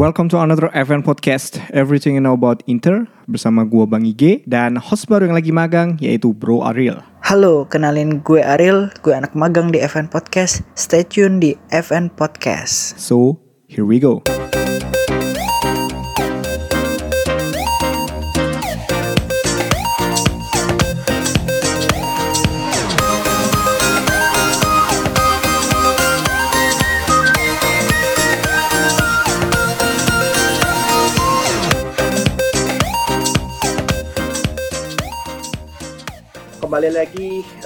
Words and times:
Welcome 0.00 0.32
to 0.32 0.40
another 0.40 0.72
event 0.72 1.04
podcast 1.04 1.60
Everything 1.76 2.16
you 2.16 2.24
know 2.24 2.32
about 2.32 2.64
Inter 2.64 3.04
bersama 3.28 3.68
gua 3.68 3.84
Bang 3.84 4.08
Ige 4.08 4.40
dan 4.48 4.80
host 4.80 5.04
baru 5.12 5.28
yang 5.28 5.36
lagi 5.36 5.52
magang 5.52 6.00
yaitu 6.00 6.32
Bro 6.32 6.64
Ariel. 6.64 7.04
Halo, 7.20 7.68
kenalin 7.68 8.24
gue 8.24 8.40
Ariel, 8.40 8.88
gue 9.04 9.12
anak 9.12 9.36
magang 9.36 9.68
di 9.68 9.76
FN 9.84 10.08
Podcast. 10.08 10.64
Stay 10.72 11.04
tune 11.04 11.36
di 11.36 11.52
FN 11.68 12.08
Podcast. 12.16 12.96
So, 12.96 13.44
here 13.68 13.84
we 13.84 14.00
go. 14.00 14.24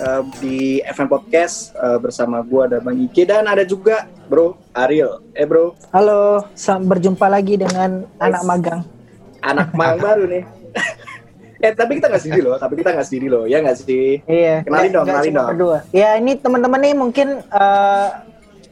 Uh, 0.05 0.23
di 0.39 0.85
FM 0.85 1.09
Podcast 1.09 1.73
uh, 1.81 1.97
bersama 1.97 2.45
gua 2.45 2.69
ada 2.69 2.79
Bang 2.79 3.01
Ike 3.01 3.25
dan 3.25 3.49
ada 3.49 3.65
juga 3.65 4.05
Bro 4.29 4.61
Ariel. 4.77 5.25
Eh 5.33 5.49
Bro, 5.49 5.75
Halo, 5.91 6.45
berjumpa 6.85 7.27
lagi 7.27 7.57
dengan 7.57 8.05
anak 8.21 8.43
magang. 8.45 8.81
anak 9.45 9.73
magang 9.77 10.01
baru 10.01 10.25
nih. 10.29 10.45
eh 11.65 11.73
tapi 11.73 12.01
kita 12.01 12.13
nggak 12.13 12.23
sendiri 12.23 12.43
loh, 12.45 12.57
tapi 12.61 12.75
kita 12.81 12.91
nggak 12.93 13.07
sendiri 13.09 13.27
loh, 13.29 13.45
ya 13.49 13.61
nggak 13.65 13.77
sih? 13.81 14.21
Iya. 14.29 14.65
Kenalin 14.65 14.91
dong, 14.93 15.05
kenalin 15.09 15.33
dong. 15.33 15.49
Berdua. 15.57 15.79
Ya 15.93 16.17
ini 16.21 16.33
teman-teman 16.37 16.81
nih 16.81 16.95
mungkin 16.97 17.29
eh, 17.41 18.09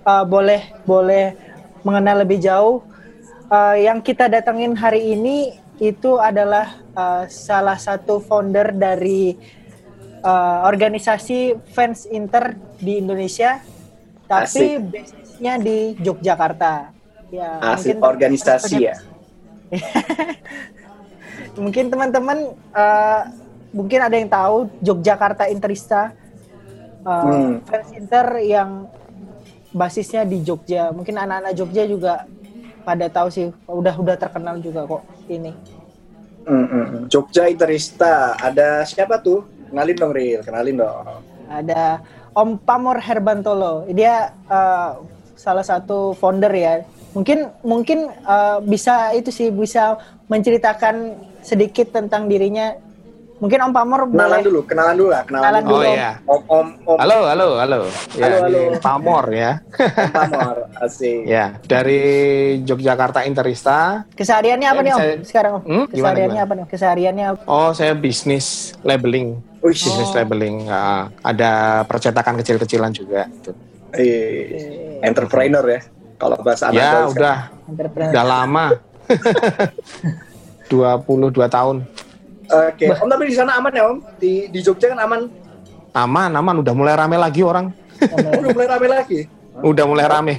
eh, 0.05 0.25
boleh 0.29 0.63
boleh 0.85 1.37
mengenal 1.85 2.25
lebih 2.25 2.41
jauh. 2.41 2.85
Eh, 3.53 3.85
yang 3.85 4.01
kita 4.01 4.33
datangin 4.33 4.73
hari 4.77 5.13
ini 5.13 5.57
itu 5.77 6.17
adalah 6.17 6.81
eh, 6.97 7.25
salah 7.29 7.77
satu 7.77 8.21
founder 8.21 8.73
dari 8.73 9.37
eh, 10.23 10.59
organisasi 10.65 11.39
fans 11.69 12.07
Inter 12.07 12.55
di 12.79 12.99
Indonesia, 12.99 13.59
tapi 14.25 14.79
basisnya 14.81 15.59
di 15.59 15.99
Yogyakarta. 15.99 16.95
Ya, 17.29 17.59
Asik 17.65 17.97
mungkin- 17.97 18.07
organisasi 18.07 18.77
ya. 18.79 18.97
mungkin 21.57 21.89
teman-teman 21.89 22.39
eh, 22.55 23.21
mungkin 23.73 23.99
ada 24.01 24.15
yang 24.15 24.29
tahu 24.29 24.69
Yogyakarta 24.81 25.49
Interista 25.49 26.13
eh, 27.03 27.09
Hmm. 27.09 27.59
fans 27.67 27.91
Inter 27.93 28.27
yang 28.41 28.87
basisnya 29.73 30.23
di 30.23 30.45
Jogja 30.45 30.93
mungkin 30.93 31.17
anak-anak 31.17 31.57
Jogja 31.57 31.89
juga 31.89 32.29
pada 32.85 33.09
tahu 33.09 33.33
sih 33.33 33.49
udah 33.65 33.95
udah 33.97 34.17
terkenal 34.21 34.61
juga 34.61 34.85
kok 34.85 35.03
ini 35.27 35.51
hmm, 36.45 36.67
hmm. 36.69 36.87
Jogja 37.09 37.49
Interista, 37.49 38.37
ada 38.37 38.85
siapa 38.85 39.17
tuh? 39.17 39.49
Kenalin 39.73 39.97
dong 39.97 40.13
Ril, 40.13 40.41
kenalin 40.45 40.77
dong. 40.85 41.05
ada 41.49 42.05
Om 42.37 42.61
Pamor 42.61 43.01
Herbantolo. 43.01 43.89
Dia 43.89 44.37
eh, 44.53 44.91
salah 45.33 45.65
satu 45.65 46.13
founder 46.13 46.53
ya. 46.53 46.85
Mungkin 47.17 47.49
mungkin 47.65 48.13
eh, 48.13 48.59
bisa 48.69 49.17
itu 49.17 49.33
sih 49.33 49.49
bisa 49.49 49.97
menceritakan 50.29 51.17
sedikit 51.41 51.89
tentang 51.89 52.29
dirinya 52.29 52.77
mungkin 53.43 53.59
Om 53.61 53.73
Pamor 53.73 54.01
Kenalan 54.07 54.15
boleh 54.31 54.43
dulu, 54.47 54.61
kenalan 54.63 54.95
dulu 54.95 55.11
lah, 55.11 55.23
kenalan, 55.27 55.43
Kenalan 55.43 55.63
dulu. 55.63 55.75
dulu. 55.75 55.83
Oh 55.83 55.93
iya. 55.93 56.11
Om 56.23 56.41
Om 56.47 56.67
Om 56.87 56.97
Halo, 56.97 57.19
halo, 57.27 57.49
halo. 57.59 57.79
Ya, 58.15 58.23
Halo, 58.23 58.37
halo. 58.41 58.61
ini 58.63 58.79
Pamor 58.79 59.25
ya. 59.29 59.53
Om 59.59 60.13
Pamor, 60.13 60.57
asik. 60.79 61.21
Ya, 61.35 61.45
dari 61.61 62.03
Yogyakarta 62.63 63.27
Interista. 63.27 64.07
Kesehariannya 64.13 64.69
apa 64.69 64.79
Ya, 64.79 64.85
nih 64.85 64.93
Om? 64.93 65.01
bisa- 65.03 65.27
Sekarang 65.27 65.53
Om? 65.53 65.63
Hmm, 65.65 65.85
Kesehariannya 65.89 66.31
gimana? 66.33 66.47
apa 66.47 66.53
nih? 66.55 66.67
Kesehariannya 66.71 67.25
apa? 67.29 67.43
Oh, 67.45 67.71
saya 67.73 67.93
bisnis 67.93 68.47
labeling. 68.81 69.43
Wih, 69.59 69.75
Bisnis 69.75 70.07
Oh. 70.07 70.15
labeling. 70.15 70.57
Ah, 70.67 71.11
ada 71.21 71.51
percetakan 71.83 72.39
kecil-kecilan 72.39 72.91
juga. 72.91 73.27
Gitu. 73.29 73.51
eh, 73.93 74.97
entrepreneur 75.03 75.61
ya. 75.69 75.81
Kalau 76.17 76.39
bahasa 76.39 76.71
anak 76.71 76.79
Ya, 76.79 76.91
udah, 77.05 77.39
Entrepreneur. 77.67 78.09
udah 78.09 78.25
lama. 78.25 78.67
22 80.71 81.13
tahun. 81.47 81.77
Oke, 82.53 82.85
Om 82.93 83.09
tapi 83.09 83.25
di 83.27 83.35
sana 83.35 83.57
aman 83.57 83.73
ya 83.73 83.85
Om? 83.89 83.97
Di 84.17 84.33
di 84.47 84.61
Jogja 84.61 84.93
kan 84.93 85.01
aman? 85.01 85.21
Aman, 85.93 86.31
aman. 86.31 86.55
Udah 86.59 86.73
mulai 86.73 86.93
rame 86.93 87.17
lagi 87.17 87.41
orang. 87.41 87.73
Oh, 88.03 88.17
udah 88.41 88.53
mulai 88.53 88.69
rame 88.69 88.87
lagi. 88.89 89.21
Udah 89.59 89.85
mulai 89.85 90.07
rame. 90.07 90.35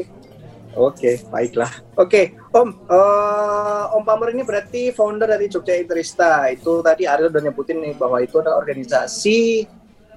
Oke, 0.74 1.22
baiklah. 1.28 1.70
Oke, 1.94 2.34
Om, 2.50 2.70
eh, 2.90 3.84
Om 3.92 4.04
Pamor 4.04 4.30
ini 4.30 4.42
berarti 4.42 4.90
founder 4.90 5.26
dari 5.28 5.46
Jogja 5.46 5.74
Interista. 5.74 6.50
Itu 6.50 6.82
tadi 6.82 7.06
Ariel 7.06 7.30
udah 7.30 7.42
nyebutin 7.44 7.78
nih 7.80 7.94
bahwa 7.94 8.18
itu 8.18 8.38
adalah 8.38 8.58
organisasi 8.58 9.70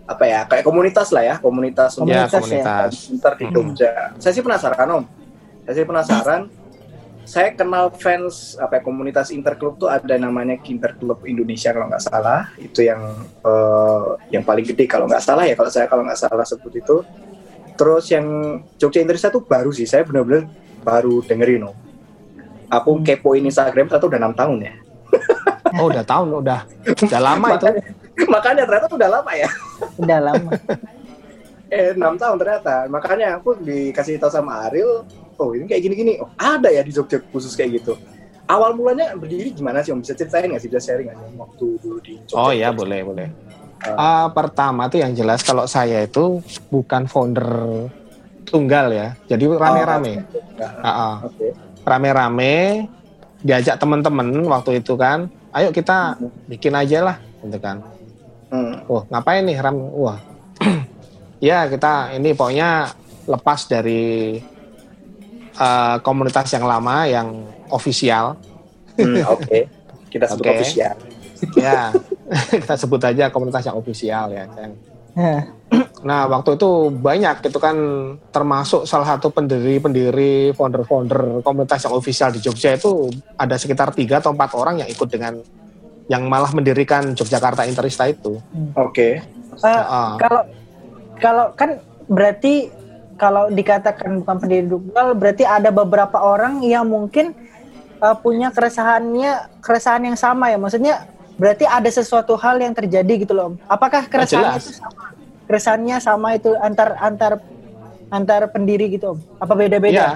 apa 0.06 0.24
ya, 0.24 0.40
kayak 0.46 0.64
komunitas 0.64 1.10
lah 1.10 1.24
ya, 1.24 1.34
komunitas 1.36 1.92
Ya, 1.92 2.00
Komunitas 2.00 2.32
ya. 2.32 2.40
komunitas. 2.40 2.92
Inter 3.10 3.32
di 3.34 3.44
Hmm. 3.44 3.52
Jogja. 3.52 3.92
Saya 4.16 4.32
sih 4.32 4.40
penasaran 4.40 4.88
Om. 4.90 5.04
Saya 5.66 5.74
sih 5.74 5.84
penasaran. 5.84 6.40
Saya 7.26 7.50
kenal 7.58 7.90
fans 7.90 8.54
apa 8.54 8.78
ya, 8.78 8.82
komunitas 8.86 9.34
Interclub 9.34 9.82
tuh 9.82 9.90
ada 9.90 10.14
namanya 10.14 10.54
Interclub 10.62 11.26
Indonesia 11.26 11.74
kalau 11.74 11.90
nggak 11.90 12.06
salah. 12.06 12.54
Itu 12.54 12.86
yang 12.86 13.02
eh, 13.42 14.06
yang 14.30 14.46
paling 14.46 14.62
gede 14.62 14.86
kalau 14.86 15.10
nggak 15.10 15.20
salah 15.26 15.42
ya 15.42 15.58
kalau 15.58 15.70
saya 15.70 15.90
kalau 15.90 16.06
nggak 16.06 16.16
salah 16.22 16.46
sebut 16.46 16.70
itu. 16.78 17.02
Terus 17.74 18.06
yang 18.14 18.26
Jogja 18.78 19.02
Interista 19.02 19.28
tuh 19.28 19.42
baru 19.42 19.74
sih. 19.74 19.84
Saya 19.84 20.06
benar-benar 20.06 20.46
baru 20.86 21.18
dengerin 21.26 21.66
Om. 21.66 21.76
Aku 22.70 23.02
kepoin 23.02 23.42
Instagram 23.42 23.90
satu 23.90 24.06
udah 24.06 24.22
enam 24.22 24.34
tahun 24.34 24.58
ya. 24.62 24.74
Oh, 25.76 25.92
udah 25.92 26.06
tahun, 26.06 26.40
udah. 26.40 26.60
Udah 26.88 27.20
lama 27.20 27.46
itu. 27.58 27.66
Makanya 28.32 28.64
ternyata 28.64 28.86
udah 28.88 29.10
lama 29.18 29.32
ya. 29.34 29.50
Udah 29.98 30.18
lama. 30.22 30.50
eh 31.70 31.92
enam 31.94 32.14
tahun 32.18 32.36
ternyata. 32.38 32.86
Makanya 32.90 33.40
aku 33.40 33.58
dikasih 33.58 34.18
tahu 34.20 34.30
sama 34.30 34.66
Ariel 34.70 35.02
oh 35.36 35.50
ini 35.52 35.66
kayak 35.68 35.82
gini-gini. 35.82 36.12
Oh 36.22 36.30
ada 36.38 36.70
ya 36.72 36.80
di 36.80 36.92
Jogja 36.94 37.20
khusus 37.30 37.54
kayak 37.54 37.82
gitu. 37.82 37.94
Awal 38.46 38.78
mulanya 38.78 39.10
berdiri 39.18 39.50
gimana 39.50 39.82
sih 39.82 39.90
om? 39.90 39.98
Bisa 39.98 40.14
ceritain 40.14 40.46
nggak 40.46 40.62
sih? 40.62 40.70
Bisa 40.70 40.80
sharing 40.92 41.10
sih 41.10 41.34
waktu 41.34 41.66
dulu 41.82 41.98
di 41.98 42.14
Jogja? 42.24 42.38
Oh 42.38 42.52
ya 42.54 42.70
boleh 42.70 43.00
boleh. 43.02 43.28
Ah, 43.86 44.26
pertama 44.32 44.88
tuh 44.88 44.98
yang 45.04 45.12
jelas 45.12 45.44
kalau 45.44 45.68
saya 45.68 46.02
itu 46.02 46.40
bukan 46.72 47.06
founder 47.06 47.46
tunggal 48.46 48.94
ya, 48.94 49.18
jadi 49.26 49.42
rame-rame, 49.58 50.22
Nggak, 50.22 50.70
Ah, 50.80 50.88
ah. 50.88 51.14
oke. 51.26 51.46
Rame-rame 51.82 52.86
diajak 53.42 53.78
teman-teman 53.78 54.30
waktu 54.46 54.80
itu 54.82 54.94
kan, 54.94 55.26
ayo 55.54 55.74
kita 55.74 56.14
bikin 56.46 56.74
aja 56.78 56.98
lah, 57.02 57.16
gitu 57.42 57.58
kan. 57.58 57.82
Hmm, 58.50 58.86
Wah 58.86 59.02
ngapain 59.10 59.42
nih? 59.42 59.58
Ram? 59.58 59.74
Wah, 59.74 60.18
ya 61.42 61.68
kita 61.68 62.16
ini 62.16 62.32
pokoknya 62.32 62.90
lepas 63.26 63.60
dari 63.68 64.36
eh, 65.56 65.96
komunitas 66.00 66.48
yang 66.54 66.64
lama 66.64 67.06
yang 67.08 67.28
ofisial, 67.72 68.36
hmm, 68.96 69.24
oke 69.26 69.58
kita 70.10 70.24
sebut 70.30 70.44
Oke. 70.46 70.52
official 70.56 70.94
ya 71.58 71.92
kita 72.62 72.74
sebut 72.78 73.00
aja 73.04 73.28
komunitas 73.28 73.68
yang 73.68 73.76
ofisial 73.76 74.32
ya. 74.32 74.48
Kan. 74.48 74.70
Nah, 76.04 76.28
waktu 76.28 76.60
itu 76.60 76.92
banyak 76.92 77.40
itu 77.48 77.58
kan 77.58 77.76
termasuk 78.30 78.84
salah 78.84 79.16
satu 79.16 79.32
pendiri-pendiri 79.32 80.52
founder-founder 80.52 81.40
komunitas 81.40 81.88
yang 81.88 81.96
ofisial 81.96 82.30
di 82.30 82.40
Jogja 82.44 82.76
itu 82.76 83.08
ada 83.40 83.56
sekitar 83.56 83.96
tiga 83.96 84.20
atau 84.20 84.36
empat 84.36 84.52
orang 84.54 84.84
yang 84.84 84.88
ikut 84.92 85.08
dengan 85.08 85.40
yang 86.06 86.28
malah 86.28 86.52
mendirikan 86.54 87.16
Yogyakarta 87.16 87.66
Interista 87.66 88.06
itu. 88.06 88.38
oke 88.76 89.08
eh, 89.18 89.22
Ah. 89.64 90.14
kalau 90.20 90.44
kalau 91.20 91.52
kan 91.56 91.80
berarti 92.06 92.70
kalau 93.16 93.48
dikatakan 93.48 94.22
bukan 94.22 94.36
pendiri 94.36 94.66
tunggal 94.68 95.16
berarti 95.16 95.44
ada 95.48 95.72
beberapa 95.72 96.20
orang 96.20 96.60
yang 96.60 96.84
mungkin 96.84 97.32
eh, 98.00 98.16
punya 98.20 98.52
keresahannya 98.52 99.60
keresahan 99.64 100.04
yang 100.04 100.18
sama 100.18 100.52
ya. 100.52 100.58
Maksudnya 100.60 101.08
berarti 101.36 101.64
ada 101.68 101.88
sesuatu 101.88 102.36
hal 102.36 102.60
yang 102.60 102.72
terjadi 102.76 103.24
gitu 103.24 103.32
loh. 103.36 103.56
Apakah 103.68 104.08
keresahannya 104.08 104.60
jelas. 104.60 104.68
itu 104.68 104.72
sama? 104.80 105.04
Keresahannya 105.46 105.96
sama 106.02 106.28
itu 106.36 106.50
antar 106.58 106.96
antar 107.00 107.32
antar 108.12 108.40
pendiri 108.52 108.92
gitu 108.92 109.16
Om? 109.16 109.18
Apa 109.42 109.52
beda-beda? 109.56 109.94
Ya, 109.94 110.10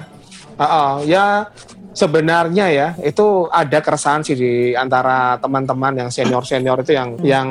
Ah, 0.60 0.64
ah. 0.64 0.92
ya 1.08 1.48
sebenarnya 1.96 2.68
ya 2.68 2.88
itu 3.00 3.48
ada 3.48 3.80
keresahan 3.80 4.20
sih 4.20 4.36
di 4.36 4.52
antara 4.76 5.40
teman-teman 5.40 6.04
yang 6.04 6.10
senior-senior 6.12 6.84
itu 6.84 6.92
yang 6.92 7.08
yang 7.24 7.48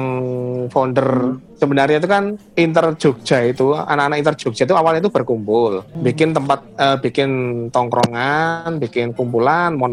founder 0.69 1.41
sebenarnya 1.59 1.99
itu 1.99 2.07
kan 2.07 2.39
Inter 2.55 2.95
Jogja 2.95 3.43
itu 3.43 3.75
anak-anak 3.75 4.17
Inter 4.23 4.35
Jogja 4.39 4.63
itu 4.63 4.75
awalnya 4.75 5.03
itu 5.03 5.11
berkumpul. 5.11 5.83
Bikin 5.99 6.31
tempat 6.31 6.63
eh, 6.79 6.97
bikin 7.03 7.29
tongkrongan 7.69 8.79
bikin 8.79 9.11
kumpulan 9.11 9.75
mau 9.75 9.91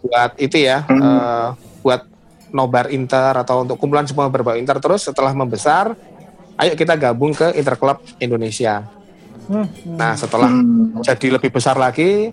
buat 0.00 0.32
itu 0.40 0.56
ya 0.64 0.88
eh, 0.88 1.46
buat 1.84 2.08
nobar 2.52 2.88
Inter 2.88 3.36
atau 3.36 3.68
untuk 3.68 3.76
kumpulan 3.76 4.08
semua 4.08 4.32
berbau 4.32 4.56
Inter. 4.56 4.80
Terus 4.80 5.04
setelah 5.04 5.36
membesar 5.36 5.92
ayo 6.56 6.72
kita 6.72 6.96
gabung 6.96 7.36
ke 7.36 7.52
Interclub 7.60 8.00
Indonesia. 8.16 8.88
Hmm, 9.42 9.66
hmm. 9.66 9.98
nah 9.98 10.14
setelah 10.14 10.48
Hmm, 10.48 11.02
jadi 11.02 11.34
lebih 11.34 11.50
besar 11.50 11.74
lagi 11.74 12.30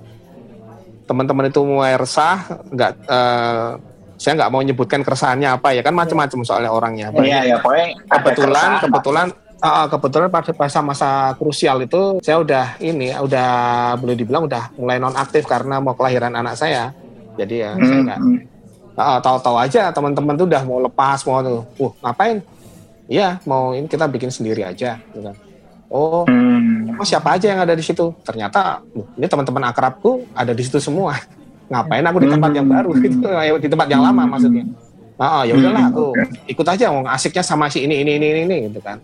teman-teman 1.10 1.50
itu 1.50 1.58
mulai 1.66 1.98
resah, 1.98 2.62
nggak 2.70 2.92
eh, 3.10 3.70
saya 4.20 4.36
nggak 4.36 4.52
mau 4.52 4.60
nyebutkan 4.60 5.00
keresahannya 5.00 5.56
apa 5.56 5.72
ya 5.72 5.80
kan 5.80 5.96
macam-macam 5.96 6.40
soalnya 6.44 6.70
orangnya. 6.76 7.08
Iya, 7.16 7.56
ya, 7.56 7.58
pokoknya 7.64 7.88
ada 8.12 8.18
kebetulan 8.20 8.70
kebetulan 8.84 9.28
ah, 9.64 9.88
kebetulan 9.88 10.28
pada 10.28 10.52
masa-masa 10.60 11.10
krusial 11.40 11.80
itu 11.88 12.20
saya 12.20 12.44
udah 12.44 12.66
ini 12.84 13.16
udah 13.16 13.50
boleh 13.96 14.16
dibilang 14.20 14.44
udah 14.44 14.76
mulai 14.76 15.00
non 15.00 15.16
aktif 15.16 15.48
karena 15.48 15.80
mau 15.80 15.96
kelahiran 15.96 16.36
anak 16.36 16.60
saya. 16.60 16.92
Jadi 17.40 17.64
ya 17.64 17.72
saya 17.80 17.96
Hmm, 17.96 18.06
nggak 18.06 18.20
hmm. 18.20 18.38
Ah, 19.00 19.16
tahu-tahu 19.24 19.56
aja 19.56 19.96
teman-teman 19.96 20.36
tuh 20.36 20.44
udah 20.44 20.62
mau 20.68 20.84
lepas 20.84 21.24
mau 21.24 21.40
tuh, 21.40 21.64
uh 21.80 21.92
ngapain? 22.04 22.44
Iya 23.08 23.40
mau 23.48 23.72
ini 23.72 23.88
kita 23.88 24.04
bikin 24.12 24.28
sendiri 24.28 24.68
aja. 24.68 25.00
Gitu 25.16 25.24
kan. 25.24 25.36
Oh, 25.88 26.28
Hmm. 26.28 27.00
oh, 27.00 27.08
siapa 27.08 27.40
aja 27.40 27.48
yang 27.50 27.64
ada 27.64 27.74
di 27.74 27.82
situ? 27.82 28.12
Ternyata 28.28 28.84
uh, 28.84 29.08
ini 29.16 29.26
teman-teman 29.26 29.72
akrabku 29.72 30.28
ada 30.36 30.52
di 30.52 30.62
situ 30.62 30.78
semua. 30.84 31.16
Ngapain 31.70 32.06
aku 32.06 32.18
di 32.26 32.30
tempat 32.30 32.52
yang 32.58 32.68
baru 32.68 32.90
gitu, 33.04 33.28
di 33.62 33.70
tempat 33.70 33.88
yang 33.90 34.02
lama 34.02 34.24
maksudnya. 34.26 34.66
Ah, 35.20 35.42
ah, 35.42 35.44
ya 35.46 35.54
udahlah 35.54 35.92
Hmm, 35.92 35.96
tuh 35.96 36.12
ikut 36.48 36.66
aja 36.66 36.86
mau 36.96 37.04
asiknya 37.06 37.44
sama 37.44 37.68
si 37.70 37.84
ini 37.86 38.02
ini 38.02 38.12
ini 38.18 38.28
ini, 38.48 38.56
gitu 38.72 38.80
kan. 38.82 38.98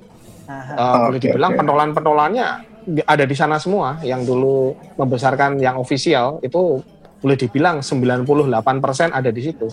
Eh, 0.75 0.97
boleh 1.05 1.19
dibilang 1.21 1.51
oke. 1.53 1.59
pentolan-pentolannya 1.61 2.47
di- 2.85 3.05
ada 3.05 3.25
di 3.27 3.35
sana 3.35 3.57
semua 3.59 3.99
yang 4.01 4.23
dulu 4.25 4.73
membesarkan 4.95 5.59
yang 5.59 5.75
ofisial 5.77 6.39
itu 6.41 6.81
boleh 7.21 7.37
dibilang 7.37 7.81
98% 7.83 9.09
ada 9.11 9.29
di 9.29 9.41
situ. 9.43 9.67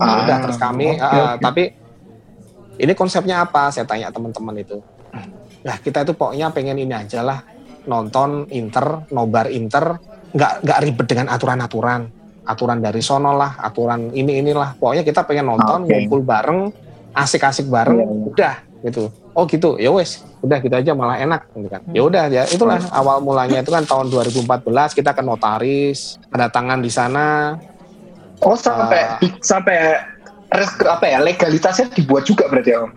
Ah, 0.00 0.24
Udah 0.24 0.36
terus 0.42 0.56
kami 0.58 0.96
oke, 0.96 1.02
eh, 1.02 1.34
oke. 1.36 1.42
tapi 1.44 1.62
ini 2.80 2.92
konsepnya 2.96 3.44
apa? 3.44 3.68
Saya 3.68 3.84
tanya 3.84 4.08
teman-teman 4.08 4.56
itu. 4.56 4.80
Nah, 5.60 5.76
kita 5.84 6.08
itu 6.08 6.12
pokoknya 6.16 6.48
pengen 6.56 6.80
ini 6.80 6.94
aja 6.96 7.20
lah 7.20 7.38
nonton 7.84 8.48
Inter, 8.48 9.04
nobar 9.12 9.52
Inter, 9.52 10.00
nggak 10.30 10.52
nggak 10.62 10.78
ribet 10.80 11.06
dengan 11.06 11.26
aturan-aturan, 11.28 12.00
aturan 12.44 12.78
dari 12.78 13.00
sono 13.00 13.32
lah, 13.32 13.58
aturan 13.58 14.10
ini 14.10 14.38
inilah. 14.38 14.74
Pokoknya 14.74 15.02
kita 15.02 15.22
pengen 15.22 15.48
nonton, 15.48 15.84
Oke. 15.84 15.90
ngumpul 15.90 16.20
bareng, 16.22 16.70
asik-asik 17.12 17.66
bareng, 17.66 17.98
Iya, 17.98 18.06
iya. 18.06 18.26
udah 18.26 18.54
gitu. 18.80 19.02
Oh 19.30 19.44
gitu, 19.44 19.76
ya 19.76 19.90
wes, 19.90 20.22
udah 20.40 20.58
gitu 20.58 20.72
aja 20.72 20.90
malah 20.90 21.14
enak, 21.16 21.46
gitu 21.52 21.68
kan. 21.68 21.80
Ya 21.90 22.02
udah 22.02 22.24
ya 22.26 22.42
itulah 22.46 22.80
awal 22.90 23.20
mulanya 23.20 23.60
itu 23.60 23.70
kan 23.70 23.84
tahun 23.84 24.08
2014 24.08 24.66
kita 24.92 25.10
ke 25.10 25.22
notaris, 25.22 26.18
ada 26.28 26.46
tangan 26.46 26.78
di 26.78 26.90
sana, 26.90 27.54
Oh 28.40 28.56
sampai 28.56 29.00
Ah. 29.04 29.20
sampai 29.38 29.76
res- 30.48 30.80
apa 30.82 31.04
ya 31.04 31.20
legalitasnya 31.20 31.92
dibuat 31.92 32.24
juga 32.24 32.48
berarti 32.48 32.72
Om? 32.72 32.90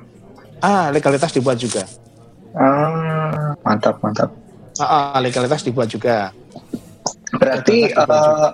ah 0.60 0.88
legalitas 0.88 1.30
dibuat 1.30 1.60
juga. 1.60 1.84
Ah, 2.54 3.52
mantap 3.60 4.00
mantap. 4.00 4.30
Ah, 4.80 5.12
ah, 5.12 5.20
legalitas 5.20 5.62
dibuat 5.62 5.86
juga. 5.86 6.32
Berarti 7.34 7.90
eh, 7.90 8.50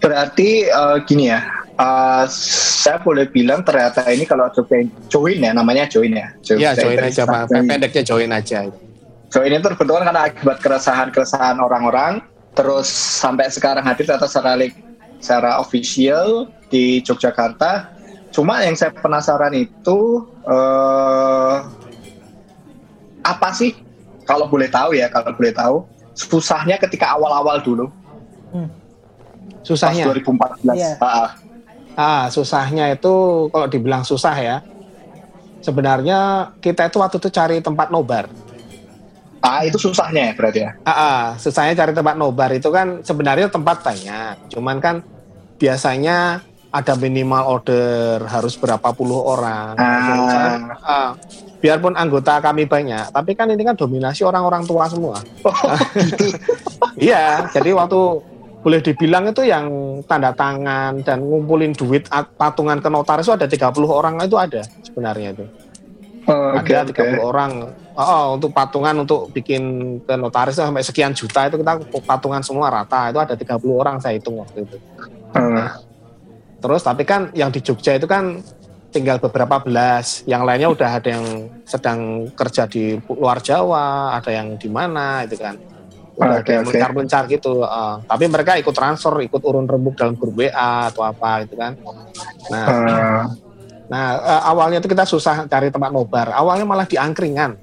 berarti 0.00 0.50
eh, 0.68 0.96
gini 1.04 1.28
ya. 1.28 1.40
eh, 1.74 2.24
saya 2.30 3.00
boleh 3.02 3.28
bilang 3.28 3.64
ternyata 3.64 4.06
ini 4.12 4.24
kalau 4.24 4.48
coba 4.52 4.80
join 5.08 5.40
ya 5.40 5.52
namanya 5.52 5.88
join 5.88 6.14
ya. 6.14 6.28
Ya 6.44 6.72
join 6.76 7.00
aja 7.00 7.24
pak, 7.24 7.50
Join. 7.50 7.66
pendeknya 7.66 8.02
join 8.04 8.30
aja. 8.30 8.58
Join 9.32 9.50
itu 9.50 9.66
terbentuk 9.66 9.98
kan 9.98 10.04
karena 10.06 10.22
akibat 10.30 10.58
keresahan-keresahan 10.62 11.58
orang-orang, 11.58 12.22
terus 12.54 12.86
sampai 12.86 13.50
sekarang 13.50 13.82
hadir 13.82 14.06
atas 14.06 14.30
secara 14.30 14.54
secara 15.18 15.58
official 15.58 16.46
di 16.70 17.02
Yogyakarta. 17.02 17.90
Cuma 18.30 18.62
yang 18.62 18.78
saya 18.78 18.94
penasaran 18.94 19.54
itu 19.54 20.22
eh, 20.46 21.56
apa 23.24 23.48
sih 23.56 23.74
kalau 24.28 24.46
boleh 24.46 24.68
tahu 24.68 24.94
ya 24.94 25.08
kalau 25.08 25.32
boleh 25.34 25.50
tahu 25.50 25.82
susahnya 26.14 26.78
ketika 26.78 27.18
awal-awal 27.18 27.58
dulu 27.58 27.90
Susahnya, 29.64 30.04
pas 30.12 30.20
2014. 30.20 30.76
Iya. 30.76 30.92
Ah, 31.00 31.08
ah. 31.08 31.30
ah 31.96 32.22
susahnya 32.28 32.92
itu 32.92 33.48
kalau 33.48 33.66
dibilang 33.66 34.04
susah 34.04 34.36
ya. 34.36 34.56
Sebenarnya 35.64 36.52
kita 36.60 36.92
itu 36.92 37.00
waktu 37.00 37.16
itu 37.16 37.32
cari 37.32 37.56
tempat 37.64 37.88
nobar. 37.88 38.28
Ah, 39.40 39.64
itu 39.64 39.80
susahnya 39.80 40.30
ya 40.30 40.32
berarti 40.36 40.60
ya. 40.60 40.70
Ah, 40.84 40.92
ah, 40.92 41.20
susahnya 41.40 41.72
cari 41.72 41.96
tempat 41.96 42.14
nobar 42.20 42.52
itu 42.52 42.68
kan 42.68 43.00
sebenarnya 43.00 43.48
tempat 43.48 43.80
banyak. 43.80 44.52
Cuman 44.52 44.76
kan 44.84 45.00
biasanya 45.56 46.44
ada 46.68 46.92
minimal 47.00 47.42
order 47.48 48.20
harus 48.28 48.60
berapa 48.60 48.92
puluh 48.92 49.24
orang. 49.24 49.72
Ah. 49.80 50.60
Ah, 50.84 51.10
biarpun 51.64 51.96
anggota 51.96 52.44
kami 52.44 52.68
banyak, 52.68 53.08
tapi 53.08 53.32
kan 53.32 53.48
ini 53.48 53.64
kan 53.64 53.72
dominasi 53.72 54.20
orang-orang 54.20 54.68
tua 54.68 54.84
semua. 54.84 55.16
Iya, 57.00 57.48
jadi 57.50 57.72
waktu 57.74 58.00
boleh 58.60 58.80
dibilang 58.80 59.28
itu 59.28 59.44
yang 59.44 59.66
tanda 60.04 60.30
tangan 60.32 61.00
dan 61.04 61.24
ngumpulin 61.24 61.72
duit 61.72 62.04
at- 62.08 62.32
patungan 62.36 62.80
ke 62.80 62.88
notaris 62.92 63.26
itu 63.28 63.34
ada 63.34 63.48
30 63.48 63.88
orang 63.88 64.14
itu 64.20 64.36
ada 64.36 64.62
sebenarnya 64.84 65.32
itu. 65.32 65.44
Oh, 66.24 66.56
Oke, 66.56 66.72
ada 66.72 66.88
oke. 66.88 67.20
30 67.20 67.20
orang. 67.20 67.52
Oh, 67.92 68.40
untuk 68.40 68.56
patungan 68.56 69.04
untuk 69.04 69.28
bikin 69.32 69.96
ke 70.00 70.14
notaris 70.16 70.56
sampai 70.56 70.80
sekian 70.80 71.12
juta 71.12 71.48
itu 71.48 71.60
kita 71.60 71.80
patungan 72.04 72.40
semua 72.40 72.72
rata. 72.72 73.12
Itu 73.12 73.20
ada 73.20 73.36
30 73.36 73.60
orang 73.76 73.96
saya 74.00 74.16
hitung 74.16 74.40
waktu 74.40 74.64
itu. 74.64 74.76
Ah, 75.36 75.76
Terus 76.64 76.80
tapi 76.80 77.04
kan 77.04 77.28
yang 77.36 77.52
di 77.52 77.60
Jogja 77.60 77.92
itu 78.00 78.08
kan 78.08 78.40
tinggal 78.94 79.18
beberapa 79.18 79.58
belas. 79.58 80.22
Yang 80.30 80.42
lainnya 80.46 80.68
udah 80.70 80.90
ada 81.02 81.08
yang 81.10 81.50
sedang 81.66 82.30
kerja 82.30 82.70
di 82.70 82.94
luar 83.10 83.42
Jawa, 83.42 84.14
ada 84.14 84.30
yang 84.30 84.54
di 84.54 84.70
mana 84.70 85.26
itu 85.26 85.34
kan. 85.34 85.58
Udah 86.14 86.38
Oke, 86.38 86.54
ada 86.54 86.62
mencar-mencar 86.62 87.26
gitu. 87.26 87.66
eh. 87.66 87.94
tapi 88.06 88.30
mereka 88.30 88.54
ikut 88.54 88.70
transfer, 88.70 89.18
ikut 89.26 89.42
urun 89.42 89.66
rembuk 89.66 89.98
dalam 89.98 90.14
grup 90.14 90.38
WA 90.38 90.94
atau 90.94 91.02
apa 91.02 91.42
gitu 91.42 91.58
kan. 91.58 91.74
Nah, 92.54 92.66
ah. 92.70 93.24
nah 93.90 94.04
eh, 94.22 94.42
awalnya 94.46 94.78
itu 94.78 94.86
kita 94.86 95.02
susah 95.02 95.50
cari 95.50 95.74
tempat 95.74 95.90
nobar. 95.90 96.30
Awalnya 96.30 96.62
malah 96.62 96.86
di 96.86 96.94
angkringan. 96.94 97.58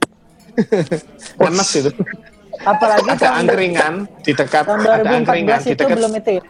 Ngenes 1.40 1.72
itu. 1.80 1.92
Apalagi 2.62 3.08
Ada 3.08 3.40
angkringan 3.40 3.94
di 4.22 4.32
dekat 4.36 4.68
ada 4.68 5.02
angkringan 5.02 5.64
2014 5.64 5.66
di 5.66 5.72
itu 5.72 5.82
dekat 5.82 5.98
belum 5.98 6.12
itu 6.20 6.32
ya? 6.38 6.44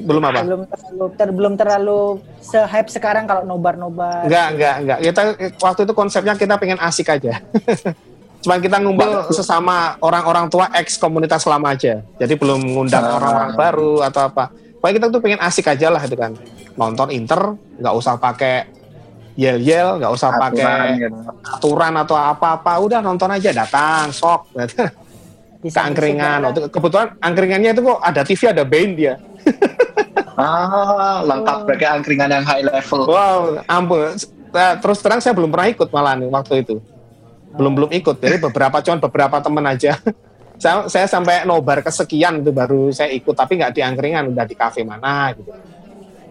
Belum 0.00 0.22
apa? 0.24 0.40
Belum 0.40 0.62
terlalu 0.64 1.04
ter, 1.12 1.28
belum 1.28 1.54
terlalu 1.54 2.00
se-hype 2.38 2.88
sekarang 2.88 3.24
kalau 3.24 3.42
nobar-nobar. 3.44 4.22
Enggak, 4.22 4.46
enggak, 4.52 4.74
enggak. 4.78 4.98
Kita 5.02 5.20
waktu 5.58 5.80
itu 5.82 5.92
konsepnya 5.92 6.34
kita 6.34 6.54
pengen 6.54 6.78
asik 6.78 7.08
aja. 7.08 7.38
Cuman 8.42 8.58
kita 8.58 8.78
ngumpul 8.78 9.10
sesama 9.28 9.98
orang-orang 9.98 10.46
tua 10.46 10.70
ex 10.72 10.94
komunitas 10.94 11.42
lama 11.42 11.68
aja. 11.68 11.98
Jadi 12.16 12.34
belum 12.34 12.62
ngundang 12.68 13.02
Ah. 13.02 13.16
orang-orang 13.16 13.50
baru 13.52 13.92
atau 14.02 14.22
apa. 14.24 14.44
Pokoknya 14.78 14.94
kita 14.96 15.06
tuh 15.10 15.20
pengen 15.20 15.40
asik 15.40 15.66
aja 15.66 15.88
lah 15.88 15.98
itu 16.00 16.14
kan. 16.14 16.38
Nonton 16.74 17.10
Inter, 17.10 17.52
nggak 17.76 17.94
usah 17.94 18.14
pakai 18.14 18.70
yel-yel, 19.34 19.98
nggak 19.98 20.12
usah 20.12 20.30
Aturan 20.30 20.42
pakai 20.44 20.86
gitu. 20.96 21.18
aturan 21.44 21.94
atau 21.96 22.14
apa-apa. 22.14 22.72
Udah 22.78 22.98
nonton 22.98 23.26
aja, 23.28 23.50
datang, 23.50 24.10
sok. 24.10 24.46
Ke 24.54 24.86
Bisa 25.60 25.82
angkringan. 25.82 26.38
saudara. 26.38 26.46
Waktu- 26.54 26.70
Kebetulan 26.70 27.08
angkringannya 27.18 27.70
itu 27.72 27.82
kok 27.82 27.98
ada 27.98 28.22
TV, 28.22 28.40
ada 28.46 28.62
band 28.62 28.92
dia. 28.94 29.14
Ah, 30.38 31.18
lengkap 31.26 31.66
berarti 31.66 31.84
angkringan 31.84 32.30
yang 32.30 32.46
high 32.46 32.62
level. 32.62 33.10
Wow, 33.10 33.58
ampun. 33.66 34.14
Nah, 34.54 34.78
Terus 34.78 35.02
terang 35.02 35.18
saya 35.18 35.34
belum 35.34 35.50
pernah 35.50 35.66
ikut 35.66 35.90
malah 35.90 36.14
nih 36.14 36.30
waktu 36.30 36.62
itu. 36.62 36.78
Belum 37.58 37.74
belum 37.74 37.90
ikut. 37.90 38.22
Jadi 38.22 38.38
beberapa 38.38 38.78
cuman 38.78 39.02
beberapa 39.02 39.36
temen 39.42 39.66
aja. 39.66 39.98
saya, 40.58 40.90
saya 40.90 41.06
sampai 41.06 41.46
nobar 41.46 41.80
kesekian 41.80 42.42
itu 42.42 42.50
baru 42.50 42.90
saya 42.90 43.14
ikut 43.14 43.32
tapi 43.32 43.62
nggak 43.62 43.78
di 43.78 43.80
angkringan 43.80 44.34
udah 44.34 44.44
di 44.44 44.58
kafe 44.58 44.82
mana 44.82 45.32
gitu 45.32 45.54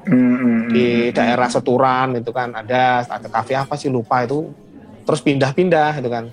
Hmm, 0.08 0.40
hmm, 0.40 0.62
di 0.72 0.88
hmm. 0.88 1.20
daerah 1.20 1.52
Seturan 1.52 2.16
itu 2.16 2.32
kan 2.32 2.56
ada 2.56 3.04
ada 3.04 3.28
kafe 3.28 3.60
apa 3.60 3.76
sih 3.76 3.92
lupa 3.92 4.24
itu 4.24 4.56
terus 5.04 5.20
pindah-pindah 5.20 6.00
itu 6.00 6.08
kan 6.08 6.32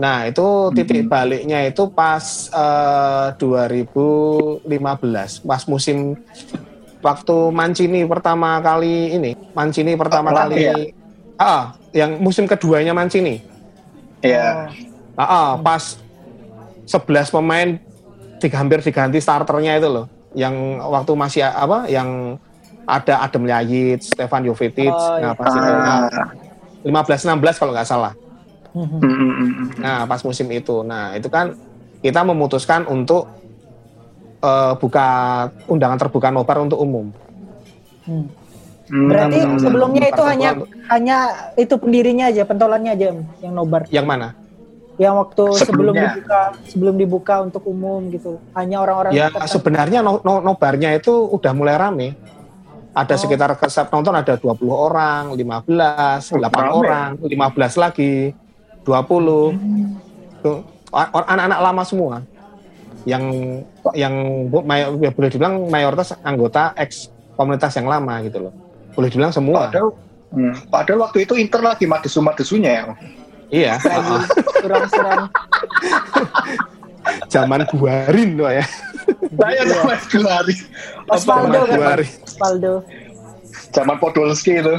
nah 0.00 0.24
itu 0.24 0.72
titik 0.72 1.04
Hmm. 1.04 1.12
baliknya 1.12 1.60
itu 1.68 1.92
pas 1.92 2.48
eh, 2.48 3.36
2015 3.36 4.64
pas 5.44 5.62
musim 5.68 6.16
waktu 7.02 7.36
Mancini 7.50 8.06
pertama 8.06 8.62
kali 8.62 9.12
ini 9.12 9.34
Mancini 9.52 9.98
pertama 9.98 10.30
Oh, 10.30 10.36
kali 10.38 10.54
ya? 10.62 10.74
ah 11.36 11.62
yang 11.90 12.16
musim 12.16 12.46
keduanya 12.46 12.94
Mancini 12.94 13.42
Iya. 14.22 14.70
ah, 15.18 15.22
ah, 15.22 15.48
pas 15.58 15.98
11 16.86 17.02
pemain 17.28 17.68
tiga 18.38 18.62
hampir 18.62 18.78
diganti 18.80 19.18
starternya 19.18 19.76
itu 19.76 19.90
loh 19.90 20.06
yang 20.32 20.54
waktu 20.80 21.12
masih 21.12 21.42
apa 21.42 21.90
yang 21.90 22.38
ada 22.82 23.22
Adam 23.22 23.46
Lyajic, 23.46 24.02
Stefan 24.02 24.42
Jovetic, 24.42 24.90
Oh, 24.90 25.14
nah 25.22 25.34
iya. 25.34 25.38
pas 25.38 25.52
itu 25.54 25.62
Ah. 25.62 26.10
nah, 26.10 26.26
15-16 26.82 27.54
kalau 27.54 27.70
nggak 27.70 27.86
salah. 27.86 28.10
Hmm, 28.74 28.88
hmm, 28.88 28.98
hmm. 28.98 29.66
Nah 29.78 30.02
pas 30.02 30.18
musim 30.26 30.50
itu, 30.50 30.82
nah 30.82 31.14
itu 31.14 31.30
kan 31.30 31.54
kita 32.02 32.26
memutuskan 32.26 32.82
untuk 32.90 33.30
eh, 34.42 34.72
buka 34.76 35.06
undangan 35.66 35.98
terbuka 35.98 36.28
nobar 36.28 36.58
untuk 36.60 36.78
umum. 36.78 37.08
Hmm. 38.02 38.26
Hmm, 38.84 39.08
Berarti 39.08 39.38
hmm, 39.38 39.48
hmm. 39.48 39.60
sebelumnya 39.62 40.04
itu 40.04 40.22
hanya 40.22 40.50
terbuka- 40.52 40.76
hanya 40.90 41.16
itu 41.56 41.74
pendirinya 41.76 42.24
aja, 42.26 42.42
pentolannya 42.42 42.92
aja 42.92 43.04
yang 43.40 43.54
nobar. 43.54 43.86
yang 43.88 44.04
mana? 44.04 44.34
yang 45.00 45.16
waktu 45.16 45.56
sebelum 45.56 45.96
Sebelumnya. 45.96 46.08
dibuka 46.12 46.40
sebelum 46.68 46.94
dibuka 46.94 47.34
untuk 47.40 47.64
umum 47.64 48.12
gitu. 48.12 48.36
Hanya 48.52 48.76
orang-orang 48.78 49.10
Ya 49.10 49.32
tertentu. 49.32 49.48
sebenarnya 49.50 49.98
no, 49.98 50.20
no- 50.20 50.44
nobarnya 50.44 50.92
itu 50.92 51.10
udah 51.26 51.52
mulai 51.52 51.74
rame. 51.74 52.12
Ada 52.92 53.16
Oh. 53.16 53.18
sekitar 53.18 53.56
kesep 53.56 53.88
nonton 53.88 54.12
ada 54.12 54.36
20 54.36 54.68
orang, 54.68 55.32
15, 55.32 56.28
Oh, 56.28 56.36
8 56.36 56.60
rame. 56.60 56.76
orang, 56.76 57.08
15 57.18 57.74
lagi, 57.74 58.36
20. 58.84 59.56
Tuh, 60.38 60.60
a- 60.90 61.10
or- 61.10 61.24
anak-anak 61.26 61.60
lama 61.62 61.82
semua. 61.82 62.14
Yang 63.02 63.24
yang 63.92 64.14
bu- 64.46 64.62
may- 64.62 64.86
ya 64.98 65.10
boleh 65.10 65.28
dibilang 65.28 65.66
mayoritas 65.66 66.14
anggota 66.20 66.70
ex 66.74 67.06
komunitas 67.34 67.74
yang 67.74 67.86
lama 67.86 68.22
gitu 68.22 68.38
loh. 68.40 68.52
Boleh 68.92 69.08
dibilang 69.08 69.30
semua. 69.30 69.68
Padahal, 69.68 69.90
hmm, 70.30 70.54
padahal 70.68 70.98
waktu 71.02 71.18
itu 71.24 71.34
Inter 71.34 71.60
lagi 71.60 71.84
madesu-madesunya 71.84 72.70
ya. 72.72 72.82
Iya, 73.52 73.72
suram-suram. 74.62 75.28
zaman 77.28 77.66
guarin 77.68 78.38
tuh 78.38 78.48
ya. 78.48 78.64
Saya 79.32 79.62
zaman 79.66 79.98
Gelari. 80.06 80.54
Osvaldo 81.08 81.58
Zaman 81.58 81.80
kan? 81.80 81.98
Osvaldo. 82.22 82.72
Zaman 83.72 83.96
Podolski 83.98 84.52
itu. 84.54 84.74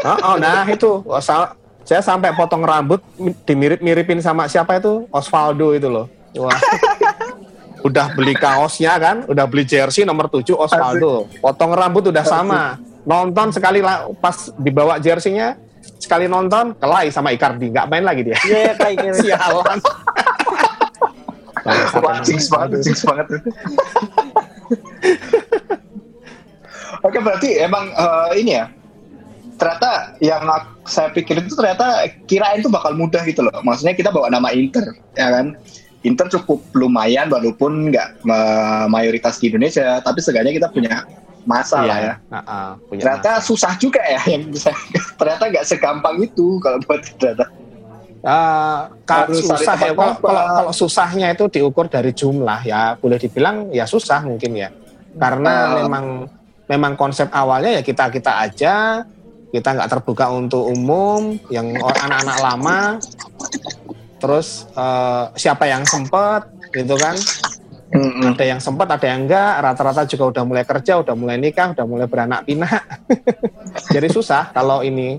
Oh, 0.00 0.18
oh, 0.24 0.34
nah 0.38 0.62
itu 0.64 0.90
sa- 1.18 1.52
saya 1.82 2.00
sampai 2.00 2.30
potong 2.32 2.62
rambut 2.62 3.02
mi- 3.16 3.34
dimirip-miripin 3.34 4.18
sama 4.18 4.46
siapa 4.46 4.78
itu 4.78 5.04
Osvaldo 5.10 5.74
itu 5.74 5.86
loh. 5.86 6.06
Wah. 6.36 6.54
Udah 7.88 8.06
beli 8.12 8.36
kaosnya 8.36 8.92
kan, 9.00 9.16
udah 9.24 9.44
beli 9.48 9.64
jersey 9.64 10.04
nomor 10.04 10.28
7 10.28 10.52
Osvaldo. 10.52 11.26
Potong 11.40 11.72
rambut 11.72 12.12
udah 12.12 12.24
sama. 12.24 12.76
Nonton 13.08 13.48
sekali 13.56 13.80
la- 13.80 14.04
pas 14.20 14.52
dibawa 14.60 15.00
jersey-nya 15.00 15.56
sekali 15.96 16.28
nonton 16.28 16.76
kelai 16.76 17.08
sama 17.08 17.32
Icardi, 17.32 17.72
nggak 17.72 17.88
main 17.88 18.04
lagi 18.04 18.22
dia. 18.28 18.36
Iya, 18.44 18.58
yeah, 18.70 18.74
kayak 18.76 18.94
gitu. 19.00 19.16
Sialan. 19.32 19.78
Wah, 22.00 22.18
jinx 22.24 22.48
banget, 22.48 22.80
jinx 22.84 22.98
banget. 23.08 23.26
Oke, 27.04 27.18
berarti 27.20 27.48
emang 27.60 27.88
eh, 27.92 28.30
ini 28.40 28.52
ya. 28.56 28.66
Ternyata 29.58 30.14
yang 30.22 30.46
saya 30.86 31.10
pikir 31.10 31.42
itu 31.42 31.58
ternyata 31.58 32.06
kirain 32.30 32.62
itu 32.62 32.70
bakal 32.70 32.94
mudah 32.94 33.26
gitu 33.26 33.42
loh. 33.42 33.58
Maksudnya 33.66 33.98
kita 33.98 34.14
bawa 34.14 34.30
nama 34.30 34.54
Inter, 34.54 34.86
ya 35.18 35.34
kan? 35.34 35.58
Inter 36.06 36.30
cukup 36.30 36.62
lumayan 36.74 37.26
walaupun 37.26 37.90
nggak 37.90 38.22
mayoritas 38.86 39.42
di 39.42 39.50
Indonesia, 39.50 39.98
tapi 39.98 40.22
seenggaknya 40.22 40.54
kita 40.54 40.68
punya 40.70 40.94
masa 41.42 41.82
lah 41.82 41.98
ya. 41.98 42.14
Ah, 42.28 42.38
ah, 42.44 42.68
punya 42.86 43.02
Ternyata 43.02 43.40
susah 43.40 43.74
juga 43.80 43.98
ya 44.04 44.20
yang 44.30 44.46
bisa. 44.54 44.70
ternyata 45.18 45.50
nggak 45.50 45.64
segampang 45.66 46.16
itu 46.22 46.62
kalau 46.62 46.78
buat 46.86 47.02
ternyata. 47.18 47.50
Eh, 48.18 48.78
kalau 49.06 49.30
Harus 49.30 49.46
susah 49.46 49.74
ya 49.78 49.94
kalau, 49.94 50.14
kalau, 50.18 50.42
kalau 50.58 50.72
susahnya 50.74 51.30
itu 51.30 51.46
diukur 51.46 51.86
dari 51.86 52.10
jumlah 52.10 52.66
ya 52.66 52.98
boleh 52.98 53.14
dibilang 53.14 53.70
ya 53.70 53.86
susah 53.86 54.26
mungkin 54.26 54.58
ya 54.58 54.74
karena 55.14 55.50
Ah. 55.54 55.74
memang 55.86 56.04
memang 56.66 56.92
konsep 56.98 57.30
awalnya 57.30 57.78
ya 57.78 57.82
kita 57.86 58.10
kita 58.10 58.42
aja 58.42 58.74
kita 59.48 59.68
nggak 59.70 59.86
terbuka 59.88 60.34
untuk 60.34 60.66
umum 60.66 61.38
yang 61.48 61.70
anak-anak 61.78 62.36
lama 62.42 62.78
terus 64.18 64.66
eh, 64.74 65.24
siapa 65.34 65.64
yang 65.66 65.86
sempet 65.86 66.46
gitu 66.74 66.94
kan? 66.98 67.16
Mm-mm. 67.88 68.36
ada 68.36 68.44
yang 68.44 68.60
sempat 68.60 68.84
ada 68.92 69.06
yang 69.08 69.24
enggak. 69.24 69.64
Rata-rata 69.64 70.04
juga 70.04 70.24
udah 70.28 70.44
mulai 70.44 70.64
kerja 70.68 71.00
udah 71.00 71.14
mulai 71.16 71.40
nikah 71.40 71.72
udah 71.72 71.86
mulai 71.88 72.04
beranak 72.04 72.44
pinak. 72.44 72.84
Jadi 73.94 74.08
susah 74.12 74.52
kalau 74.52 74.84
ini. 74.84 75.16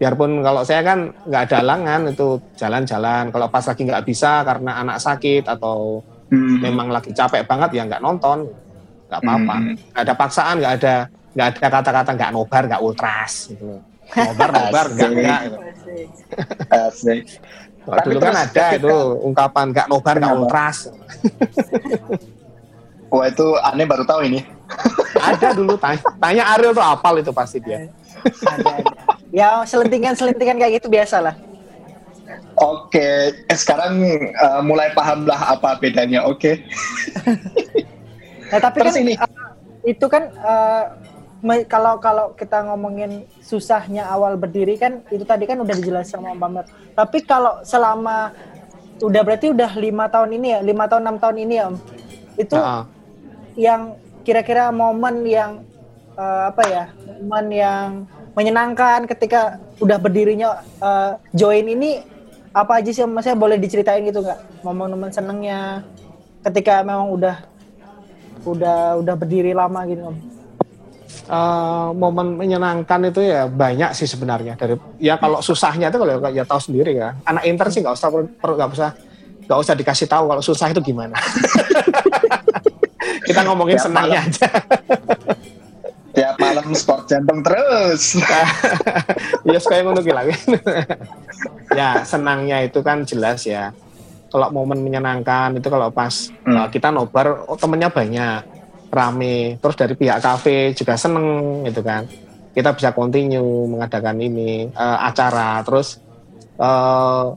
Biarpun 0.00 0.40
kalau 0.40 0.64
saya 0.64 0.80
kan 0.80 1.12
nggak 1.28 1.42
ada 1.52 1.56
halangan 1.60 2.08
itu 2.08 2.40
jalan-jalan. 2.56 3.28
Kalau 3.28 3.52
pas 3.52 3.60
lagi 3.68 3.84
nggak 3.84 4.04
bisa 4.08 4.40
karena 4.48 4.80
anak 4.80 4.96
sakit 4.96 5.44
atau 5.44 6.00
Mm. 6.30 6.62
memang 6.62 6.94
lagi 6.94 7.10
capek 7.10 7.42
banget 7.42 7.74
ya 7.74 7.82
nggak 7.90 8.00
nonton. 8.00 8.46
Nggak 9.10 9.20
apa-apa. 9.20 9.56
Nggak 9.90 10.02
ada 10.06 10.14
paksaan 10.14 10.54
nggak 10.62 10.74
ada 10.78 10.94
nggak 11.34 11.46
ada 11.50 11.58
kata-kata 11.68 12.10
nggak 12.14 12.30
nobar 12.30 12.62
nggak 12.70 12.82
ultras 12.86 13.50
gitu. 13.50 13.82
Nobar 14.14 14.48
nobar 14.56 14.86
nggak 14.94 15.10
nggak 15.10 15.40
gitu. 15.42 15.58
Asik. 16.70 17.22
Kalau 17.80 17.96
Tapi 17.96 18.06
dulu 18.10 18.20
kan 18.20 18.34
ada 18.36 18.46
ketika- 18.46 18.78
itu 18.78 18.96
ungkapan 19.22 19.64
nggak 19.70 19.86
nobar 19.86 20.14
nggak 20.14 20.28
Kenapa? 20.28 20.42
ultras 20.44 20.76
Wah 23.10 23.26
itu 23.26 23.44
aneh 23.60 23.84
baru 23.84 24.04
tahu 24.04 24.20
ini. 24.24 24.40
ada 25.20 25.50
dulu 25.50 25.74
tanya, 25.74 25.98
tanya 26.16 26.42
Ariel 26.48 26.70
tuh 26.70 26.80
apal 26.80 27.18
itu 27.18 27.30
pasti 27.30 27.58
dia 27.58 27.90
Ada, 28.40 28.70
ada. 28.70 28.92
Ya 29.28 29.48
selentingan-selentingan 29.64 30.56
kayak 30.56 30.72
gitu 30.78 30.86
biasa 30.88 31.20
lah. 31.20 31.34
Oke, 32.54 33.34
eh, 33.34 33.52
sekarang 33.52 33.98
eh, 34.22 34.60
mulai 34.62 34.92
paham 34.92 35.24
lah 35.24 35.50
apa 35.50 35.74
bedanya. 35.76 36.22
Oke. 36.24 36.56
Nah 38.46 38.58
tapi 38.58 38.76
Terus 38.80 38.92
kan 38.92 39.00
ini. 39.00 39.12
eh, 39.14 39.28
itu 39.86 40.04
kan 40.04 40.26
me- 40.26 40.88
kalau 41.64 41.96
kalau 41.98 42.26
kita 42.36 42.60
ngomongin 42.68 43.24
susahnya 43.40 44.04
awal 44.08 44.36
berdiri 44.36 44.76
kan 44.76 45.00
itu 45.08 45.24
tadi 45.24 45.48
kan 45.48 45.56
udah 45.64 45.72
dijelaskan 45.72 46.20
sama 46.20 46.36
Mbak 46.36 46.50
Mer. 46.52 46.64
Tapi 46.92 47.18
kalau 47.24 47.64
selama 47.64 48.32
udah 49.00 49.22
berarti 49.24 49.48
udah 49.52 49.72
lima 49.80 50.12
tahun 50.12 50.36
ini 50.36 50.48
ya, 50.52 50.60
lima 50.60 50.84
tahun 50.84 51.02
enam 51.08 51.16
tahun 51.16 51.36
ini 51.40 51.54
ya, 51.56 51.64
Om. 51.72 51.76
Itu 52.36 52.56
Heeh. 52.60 52.82
yang 53.56 53.80
kira-kira 54.20 54.68
momen 54.68 55.24
yang 55.24 55.64
eh, 56.14 56.42
apa 56.52 56.62
ya, 56.68 56.84
momen 57.24 57.46
yang 57.48 57.86
menyenangkan 58.36 59.08
ketika 59.08 59.56
udah 59.80 59.96
berdirinya 59.96 60.60
eh, 60.60 61.12
join 61.32 61.64
ini 61.64 62.04
apa 62.52 62.84
aja 62.84 62.90
sih 62.92 63.00
Om? 63.00 63.16
Maksudnya 63.16 63.40
boleh 63.40 63.56
diceritain 63.56 64.04
gitu 64.04 64.20
nggak? 64.20 64.60
Momen-momen 64.60 65.08
senengnya 65.08 65.88
ketika 66.44 66.84
memang 66.84 67.08
udah 67.16 67.36
udah 68.44 69.00
udah 69.00 69.14
berdiri 69.16 69.56
lama 69.56 69.88
gitu 69.88 70.12
Om. 70.12 70.39
Eh, 71.30 71.88
momen 71.94 72.34
menyenangkan 72.34 73.06
itu 73.06 73.22
ya 73.22 73.46
banyak 73.46 73.94
sih 73.94 74.10
sebenarnya. 74.10 74.58
Dari 74.58 74.74
ya 74.98 75.14
kalau 75.14 75.38
susahnya 75.38 75.86
itu 75.86 76.02
kalau 76.02 76.26
ya 76.26 76.42
tahu 76.42 76.58
sendiri 76.58 76.98
ya. 76.98 77.14
Anak 77.22 77.46
inter 77.46 77.70
sih 77.70 77.86
nggak 77.86 77.94
usah 77.94 78.10
perlu- 78.10 78.58
nggak 78.58 78.70
usah 78.74 78.90
nggak 79.46 79.58
usah 79.62 79.74
dikasih 79.78 80.10
tahu 80.10 80.26
kalau 80.26 80.42
susah 80.42 80.74
itu 80.74 80.82
gimana. 80.82 81.14
Kita 83.30 83.46
ngomongin 83.46 83.78
Ya, 83.78 83.82
senangnya 83.86 84.20
aja. 84.26 84.48
Tiap 86.10 86.34
malam 86.42 86.74
sport 86.74 87.06
jantung 87.06 87.46
terus. 87.46 88.18
ya 89.46 89.58
ngono 89.86 90.02
ki 90.02 90.10
lagi 90.10 90.34
ya 91.78 92.02
senangnya 92.02 92.66
itu 92.66 92.82
kan 92.82 93.06
jelas 93.06 93.46
ya. 93.46 93.70
Kalau 94.34 94.50
momen 94.50 94.82
menyenangkan 94.82 95.54
itu 95.54 95.70
kalau 95.70 95.94
pas 95.94 96.34
Hmm. 96.42 96.58
uh, 96.58 96.66
kita 96.66 96.90
nobar 96.90 97.46
oh, 97.46 97.54
temennya 97.54 97.86
banyak 97.86 98.49
rame 98.90 99.56
terus 99.62 99.76
dari 99.78 99.94
pihak 99.94 100.18
kafe 100.18 100.74
juga 100.74 100.98
seneng 100.98 101.62
gitu 101.64 101.80
kan 101.80 102.04
kita 102.50 102.74
bisa 102.74 102.90
continue 102.90 103.70
mengadakan 103.70 104.18
ini 104.18 104.66
uh, 104.74 104.98
acara 105.06 105.62
terus 105.62 106.02
uh, 106.58 107.30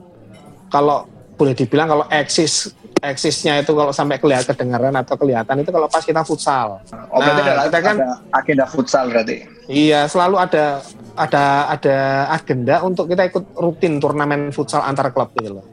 kalau 0.67 1.05
boleh 1.37 1.53
dibilang 1.53 1.85
kalau 1.85 2.05
eksis 2.09 2.73
eksisnya 3.03 3.59
itu 3.61 3.75
kalau 3.75 3.91
sampai 3.91 4.17
kelihatan 4.17 4.47
kedengaran 4.55 4.95
atau 4.95 5.13
kelihatan 5.19 5.61
itu 5.61 5.69
kalau 5.69 5.85
pas 5.85 6.01
kita 6.01 6.25
futsal 6.25 6.81
Oh 7.13 7.21
Nah, 7.21 7.37
ada, 7.37 7.69
kita 7.69 7.79
kan- 7.85 7.99
ada 8.01 8.09
agenda 8.33 8.65
futsal 8.65 9.05
berarti. 9.13 9.45
Iya, 9.69 10.09
selalu 10.09 10.35
ada 10.41 10.81
ada 11.13 11.43
ada 11.69 11.95
agenda 12.33 12.81
untuk 12.81 13.05
kita 13.05 13.29
ikut 13.29 13.53
rutin 13.53 14.01
turnamen 14.01 14.49
futsal 14.49 14.81
antar 14.81 15.13
klub 15.13 15.29
gitu 15.37 15.61
loh. 15.61 15.65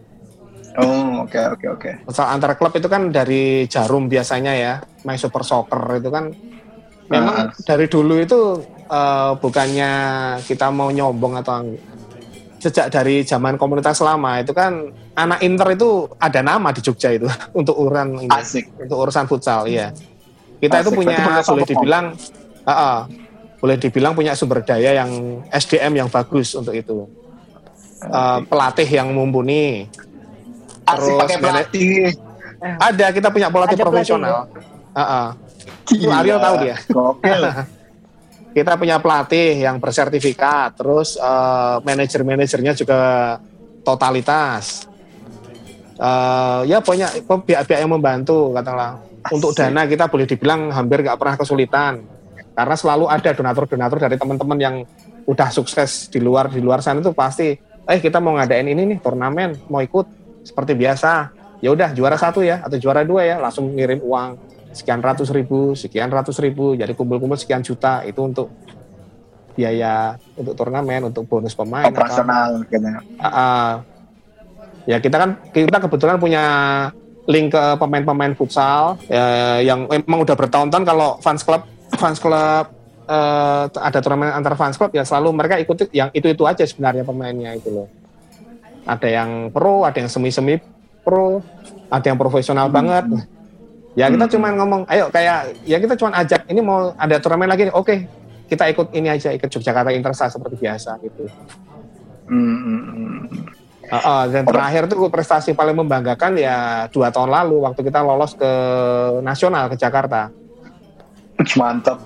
Oh 0.78 1.26
oke 1.26 1.40
oke 1.58 1.66
oke. 1.66 1.90
Futsal 2.06 2.30
antar 2.30 2.54
klub 2.54 2.70
itu 2.74 2.86
kan 2.86 3.10
dari 3.10 3.66
Jarum 3.66 4.06
biasanya 4.06 4.52
ya, 4.54 4.72
My 5.02 5.18
Super 5.18 5.42
Soccer 5.42 5.98
itu 5.98 6.08
kan 6.08 6.30
memang 7.10 7.34
Ah. 7.34 7.46
dari 7.66 7.90
dulu 7.90 8.22
itu 8.22 8.62
eh, 8.86 9.32
bukannya 9.34 9.92
kita 10.46 10.70
mau 10.70 10.94
nyombong 10.94 11.42
atau 11.42 11.66
sejak 12.60 12.92
dari 12.92 13.24
zaman 13.24 13.56
komunitas 13.56 13.98
lama 13.98 14.36
itu 14.38 14.52
kan 14.52 14.92
anak 15.16 15.40
Inter 15.40 15.74
itu 15.74 16.06
ada 16.20 16.44
nama 16.44 16.70
di 16.70 16.78
Jogja 16.78 17.10
itu 17.10 17.26
untuk 17.58 17.74
urusan 17.74 18.20
ini, 18.20 18.30
Asik. 18.30 18.70
untuk 18.78 19.00
urusan 19.00 19.24
futsal, 19.26 19.66
iya. 19.66 19.90
Kita 20.60 20.84
itu 20.84 20.92
Asik, 20.92 20.98
punya 21.02 21.16
berarti 21.18 21.50
boleh 21.50 21.66
dibilang 21.66 22.04
ah, 22.62 22.70
ah, 22.70 22.98
boleh 23.58 23.76
dibilang 23.80 24.12
punya 24.14 24.36
sumber 24.36 24.60
daya 24.62 25.02
yang 25.02 25.10
SDM 25.50 26.04
yang 26.04 26.08
bagus 26.12 26.54
untuk 26.54 26.76
itu. 26.76 27.08
Eh, 28.00 28.38
pelatih 28.46 28.88
yang 28.88 29.12
mumpuni. 29.12 29.84
Terus 30.98 31.14
pakai 31.20 31.36
pelatih. 31.38 32.02
Ada 32.60 33.06
kita 33.14 33.28
punya 33.32 33.48
pelatih 33.48 33.76
Ada 33.78 33.84
profesional. 33.84 34.48
Ah. 34.92 35.32
Itu 35.90 36.06
Gila. 36.06 36.14
Ariel 36.22 36.38
tahu 36.38 36.54
dia. 36.62 36.76
Gokil. 36.90 37.42
Kita 38.56 38.74
punya 38.74 38.98
pelatih 38.98 39.62
yang 39.62 39.78
bersertifikat, 39.78 40.74
terus 40.74 41.14
eh, 41.14 41.76
manajer-manajernya 41.86 42.74
juga 42.74 42.98
totalitas. 43.86 44.90
Eh, 45.94 46.60
ya 46.66 46.82
punya 46.82 47.14
pihak-pihak 47.14 47.78
yang 47.78 47.94
membantu 47.94 48.50
katakanlah. 48.50 48.98
Untuk 49.30 49.52
dana 49.52 49.84
kita 49.84 50.08
boleh 50.08 50.24
dibilang 50.24 50.72
hampir 50.72 51.04
nggak 51.04 51.14
pernah 51.20 51.36
kesulitan. 51.36 52.02
Karena 52.56 52.74
selalu 52.74 53.06
ada 53.06 53.30
donatur-donatur 53.30 53.98
dari 54.02 54.16
teman-teman 54.18 54.58
yang 54.58 54.76
udah 55.28 55.48
sukses 55.52 56.10
di 56.10 56.18
luar 56.18 56.50
di 56.50 56.58
luar 56.58 56.82
sana 56.82 56.98
itu 56.98 57.12
pasti, 57.14 57.54
eh 57.86 57.98
kita 58.00 58.18
mau 58.18 58.34
ngadain 58.34 58.66
ini 58.66 58.96
nih 58.96 58.98
turnamen, 58.98 59.70
mau 59.70 59.78
ikut. 59.84 60.19
Seperti 60.44 60.72
biasa 60.76 61.32
ya 61.60 61.70
udah 61.72 61.92
juara 61.92 62.16
satu 62.16 62.40
ya 62.40 62.64
atau 62.64 62.76
juara 62.80 63.04
dua 63.04 63.24
ya 63.24 63.36
langsung 63.36 63.72
ngirim 63.76 64.00
uang 64.00 64.40
sekian 64.72 65.02
ratus 65.02 65.28
ribu 65.34 65.74
sekian 65.76 66.08
ratus 66.08 66.40
ribu 66.40 66.72
jadi 66.78 66.94
kumpul-kumpul 66.96 67.36
sekian 67.36 67.60
juta 67.60 68.06
itu 68.06 68.20
untuk 68.22 68.48
biaya 69.54 70.16
untuk 70.38 70.54
turnamen 70.56 71.10
untuk 71.10 71.26
bonus 71.26 71.52
pemain. 71.52 71.90
Operasional. 71.90 72.64
Ah, 73.18 73.26
ah. 73.26 73.68
ya 74.88 74.96
kita 75.02 75.16
kan 75.20 75.30
kita 75.52 75.78
kebetulan 75.84 76.16
punya 76.16 76.44
link 77.28 77.52
ke 77.52 77.64
pemain-pemain 77.76 78.32
futsal 78.32 78.96
ya, 79.06 79.60
yang 79.60 79.84
memang 79.86 80.24
udah 80.24 80.34
bertahun-tahun 80.38 80.84
kalau 80.88 81.20
fans 81.20 81.44
club 81.44 81.62
fans 82.00 82.16
club 82.16 82.64
eh, 83.04 83.64
ada 83.68 83.98
turnamen 84.00 84.32
antar 84.32 84.56
fans 84.56 84.80
club 84.80 84.90
ya 84.96 85.04
selalu 85.04 85.36
mereka 85.36 85.60
ikuti 85.60 85.92
yang 85.92 86.08
itu 86.16 86.32
itu 86.32 86.42
aja 86.48 86.64
sebenarnya 86.64 87.04
pemainnya 87.04 87.52
itu 87.54 87.68
loh 87.68 87.86
ada 88.90 89.06
yang 89.06 89.54
pro 89.54 89.86
ada 89.86 90.02
yang 90.02 90.10
semi-semi 90.10 90.58
pro 91.06 91.38
ada 91.86 92.06
yang 92.10 92.18
profesional 92.18 92.66
banget 92.66 93.06
ya 93.94 94.10
kita 94.10 94.26
Hmm. 94.26 94.34
cuman 94.34 94.52
ngomong 94.58 94.82
ayo 94.90 95.06
kayak 95.14 95.54
ya 95.62 95.78
kita 95.78 95.94
cuman 95.94 96.14
ajak 96.18 96.46
ini 96.50 96.58
mau 96.58 96.90
ada 96.98 97.22
turnamen 97.22 97.46
lagi 97.46 97.70
oke 97.70 97.94
kita 98.50 98.66
ikut 98.66 98.90
ini 98.98 99.06
aja 99.10 99.30
ikut 99.30 99.46
Yogyakarta 99.46 99.94
Interstar 99.94 100.26
seperti 100.30 100.58
biasa 100.58 100.98
gitu 101.06 101.30
Hmm, 102.30 102.38
hmm, 102.62 102.82
hmm. 102.86 103.20
Heeh, 103.90 104.22
dan 104.30 104.46
terakhir 104.46 104.86
tuh 104.86 105.10
prestasi 105.10 105.50
paling 105.50 105.74
membanggakan 105.74 106.38
ya 106.38 106.86
dua 106.94 107.10
tahun 107.10 107.26
lalu 107.26 107.66
waktu 107.66 107.82
kita 107.82 108.06
lolos 108.06 108.38
ke 108.38 108.46
nasional 109.18 109.66
ke 109.66 109.74
Jakarta. 109.74 110.30
Mantap. 111.58 111.98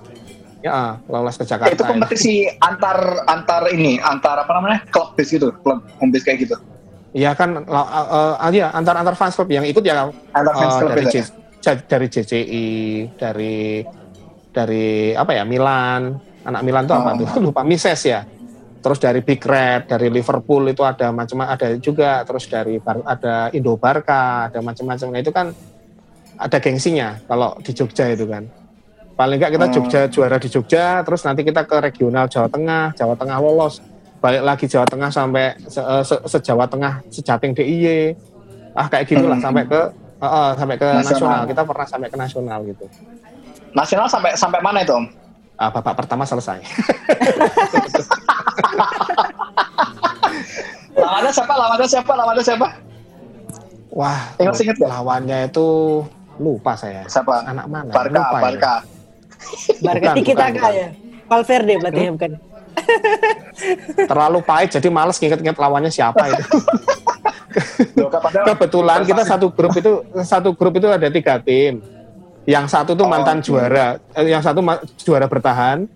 Ya, 0.65 0.97
lolos 1.13 1.37
ke 1.37 1.45
Jakarta. 1.45 1.77
itu 1.77 1.85
kompetisi 1.85 2.49
antar 2.57 3.29
antar 3.29 3.69
ini 3.69 4.01
antar 4.01 4.49
apa 4.49 4.53
namanya 4.57 4.81
klub 4.89 5.13
base 5.13 5.37
gitu 5.37 5.53
klub 5.61 5.85
home 6.01 6.09
base 6.09 6.25
kayak 6.25 6.49
gitu 6.49 6.57
Iya 7.15 7.31
kan, 7.39 7.63
eh, 7.63 7.87
eh, 8.43 8.51
iya 8.59 8.75
antar 8.75 8.99
antar 8.99 9.15
fans 9.15 9.39
club 9.39 9.47
yang 9.47 9.63
ikut 9.63 9.87
ya 9.87 10.11
antar 10.11 10.53
eh, 10.53 10.59
fans 10.59 10.75
club 10.83 10.91
dari 10.91 11.05
base 11.07 11.15
J- 11.15 11.31
J- 11.63 11.87
dari 11.87 12.07
JCI, 12.11 12.67
dari 13.15 13.57
dari 14.51 14.87
apa 15.15 15.31
ya 15.33 15.47
Milan, 15.47 16.11
anak 16.43 16.63
Milan 16.67 16.85
tuh 16.85 16.99
apa 16.99 17.15
Oh. 17.15 17.23
tuh 17.23 17.29
lupa 17.47 17.63
Mises 17.63 18.03
ya. 18.03 18.27
Terus 18.83 18.99
dari 19.01 19.25
Big 19.25 19.41
Red, 19.41 19.89
dari 19.89 20.13
Liverpool 20.13 20.69
itu 20.69 20.85
ada 20.85 21.09
macam 21.09 21.41
ada 21.41 21.73
juga, 21.81 22.21
terus 22.27 22.45
dari 22.45 22.83
Bar- 22.83 23.01
ada 23.07 23.49
Indo 23.57 23.81
Barca, 23.81 24.51
ada 24.53 24.61
macam-macam. 24.61 25.07
Nah 25.09 25.21
itu 25.23 25.33
kan 25.33 25.55
ada 26.37 26.59
gengsinya 26.61 27.17
kalau 27.25 27.55
di 27.63 27.73
Jogja 27.73 28.11
itu 28.13 28.27
kan. 28.29 28.45
Paling 29.15 29.39
enggak 29.39 29.55
kita 29.55 29.67
Oh. 29.71 29.73
Jogja 29.73 30.01
juara 30.11 30.37
di 30.37 30.51
Jogja, 30.51 31.01
terus 31.01 31.23
nanti 31.23 31.47
kita 31.47 31.63
ke 31.65 31.79
regional 31.81 32.27
Jawa 32.27 32.51
Tengah, 32.51 32.93
Jawa 32.93 33.15
Tengah 33.15 33.39
lolos, 33.41 33.79
balik 34.25 34.41
lagi 34.43 34.65
Jawa 34.65 34.89
Tengah 34.89 35.13
sampai 35.13 35.53
se, 35.61 35.77
eh, 35.77 36.01
se- 36.01 36.25
se-Jawa 36.25 36.65
Tengah 36.65 37.05
sejating 37.07 37.53
DIY. 37.53 38.17
Ah 38.73 38.89
kayak 38.89 39.05
gitulah 39.07 39.37
Hmm. 39.37 39.45
sampai 39.45 39.69
ke 39.69 39.81
eh, 40.17 40.25
eh, 40.25 40.51
sampai 40.57 40.77
ke 40.77 40.87
Nasional. 40.89 41.05
nasional. 41.05 41.41
Kita 41.45 41.63
pernah 41.63 41.85
sampai 41.85 42.09
ke 42.09 42.17
nasional 42.17 42.59
gitu. 42.65 42.87
nasional 43.75 44.07
sampai 44.07 44.33
sampai 44.33 44.61
mana 44.61 44.81
itu 44.81 44.95
om 44.95 45.05
Ah, 45.55 45.69
babak 45.69 45.95
pertama 45.97 46.25
selesai. 46.25 46.63
lawannya 50.97 51.31
siapa 51.31 51.53
lawannya 51.53 51.87
siapa 51.87 52.13
lawannya 52.13 52.43
siapa 52.43 52.69
Wah, 53.91 54.19
Ingat- 54.37 54.59
ingat 54.59 54.79
lawannya 54.81 55.39
itu 55.47 55.67
lupa 56.37 56.75
saya. 56.75 57.07
siapa 57.07 57.47
Anak 57.47 57.67
mana? 57.69 57.91
Barca 57.91 58.11
Lupa 58.11 58.27
ya. 58.33 58.43
Barca 58.43 58.75
Barca 59.81 60.03
Bukan, 60.03 60.15
Tiki 60.17 60.33
bukan, 60.33 60.41
Taka 60.41 60.55
bukan. 60.57 60.73
ya. 60.73 60.89
Valverde 61.25 61.75
berarti 61.79 62.01
ya 62.01 62.11
bukan. 62.11 62.31
Terlalu 64.07 64.39
pahit 64.43 64.75
jadi 64.75 64.89
males 64.91 65.17
nginget-nginget 65.17 65.57
lawannya 65.57 65.91
siapa 65.91 66.29
itu. 66.29 66.43
Kebetulan 68.45 69.07
kita 69.07 69.23
satu 69.23 69.47
grup 69.51 69.75
itu 69.75 69.93
satu 70.23 70.53
grup 70.53 70.75
itu 70.75 70.89
ada 70.91 71.07
tiga 71.07 71.39
tim. 71.39 71.79
Yang 72.45 72.77
satu 72.77 72.93
tuh 72.93 73.07
Oh, 73.07 73.11
mantan 73.11 73.41
oke. 73.41 73.47
juara, 73.47 73.97
eh, 74.13 74.29
yang 74.29 74.45
satu 74.45 74.61
juara 75.01 75.25
bertahan, 75.25 75.89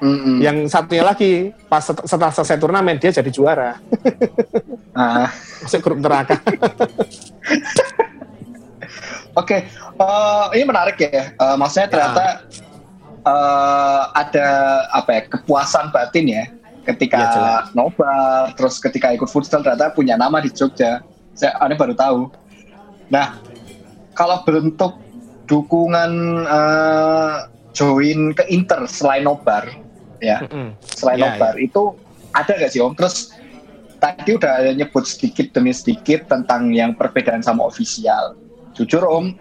Mm-mm. 0.00 0.40
yang 0.40 0.64
satunya 0.64 1.04
lagi 1.04 1.52
pas 1.68 1.84
set- 1.84 2.08
setelah 2.08 2.32
selesai 2.32 2.56
turnamen 2.56 2.96
dia 2.96 3.12
jadi 3.12 3.28
juara. 3.28 3.76
Ah, 4.96 5.28
Masuk 5.60 5.84
grup 5.84 6.00
neraka. 6.00 6.40
Oke, 9.34 9.66
eh, 9.66 10.44
ini 10.54 10.64
menarik 10.64 10.96
ya. 10.96 11.34
Eh, 11.34 11.56
maksudnya 11.58 11.90
ternyata 11.90 12.24
eh, 13.24 14.02
ada 14.12 14.48
apa 14.92 15.10
ya 15.10 15.22
kepuasan 15.32 15.90
batin 15.90 16.26
ya 16.28 16.44
ketika 16.84 17.20
jelas. 17.32 17.66
nobar, 17.72 18.52
terus 18.60 18.76
ketika 18.76 19.08
ikut 19.16 19.28
futsal 19.28 19.64
ternyata 19.64 19.92
punya 19.96 20.20
nama 20.20 20.38
di 20.44 20.52
Jogja. 20.52 21.00
Saya 21.34 21.56
aneh 21.58 21.74
baru 21.74 21.96
tahu. 21.96 22.30
Nah, 23.10 23.40
kalau 24.14 24.44
bentuk 24.46 25.00
dukungan 25.50 26.12
eh, 26.44 27.36
join 27.74 28.36
ke 28.36 28.44
Inter 28.52 28.86
selain 28.86 29.26
nobar, 29.26 29.66
ya 30.22 30.44
Mm-mm. 30.46 30.78
selain 30.84 31.18
Iya, 31.18 31.24
nobar 31.34 31.54
itu 31.58 31.98
ada 32.30 32.52
nggak 32.54 32.70
sih 32.70 32.80
Om? 32.80 32.94
Terus 32.94 33.34
tadi 33.98 34.36
udah 34.36 34.76
nyebut 34.76 35.08
sedikit 35.08 35.50
demi 35.56 35.72
sedikit 35.72 36.28
tentang 36.28 36.70
yang 36.70 36.94
perbedaan 36.94 37.40
sama 37.40 37.66
ofisial. 37.66 38.36
Jujur 38.76 39.02
Om, 39.02 39.34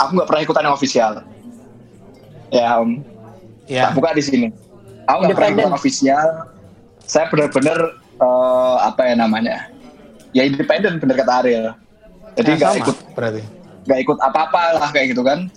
aku 0.00 0.10
nggak 0.18 0.28
pernah 0.28 0.42
ikutan 0.42 0.64
yang 0.66 0.74
ofisial. 0.74 1.12
Ya 2.48 2.80
Om, 2.80 3.04
Ya. 3.64 3.88
tak 3.88 3.94
buka 3.94 4.16
di 4.16 4.24
sini. 4.24 4.48
Aku 5.04 5.24
nggak 5.24 5.36
pernah 5.36 5.72
ofisial. 5.72 6.48
Saya 7.02 7.28
benar-benar 7.28 7.78
eh, 8.18 8.76
apa 8.80 9.02
ya 9.04 9.14
namanya? 9.14 9.68
Ya 10.32 10.44
independen 10.44 10.96
bener 10.96 11.16
kata 11.16 11.32
Ariel. 11.40 11.72
Jadi 12.34 12.48
Ya, 12.48 12.56
nggak 12.56 12.70
sama, 12.70 12.80
ikut 12.80 12.96
berarti. 13.12 13.42
nggak 13.84 14.00
ikut 14.00 14.18
apa-apa 14.20 14.62
lah 14.76 14.88
kayak 14.88 15.12
gitu 15.12 15.22
kan 15.22 15.48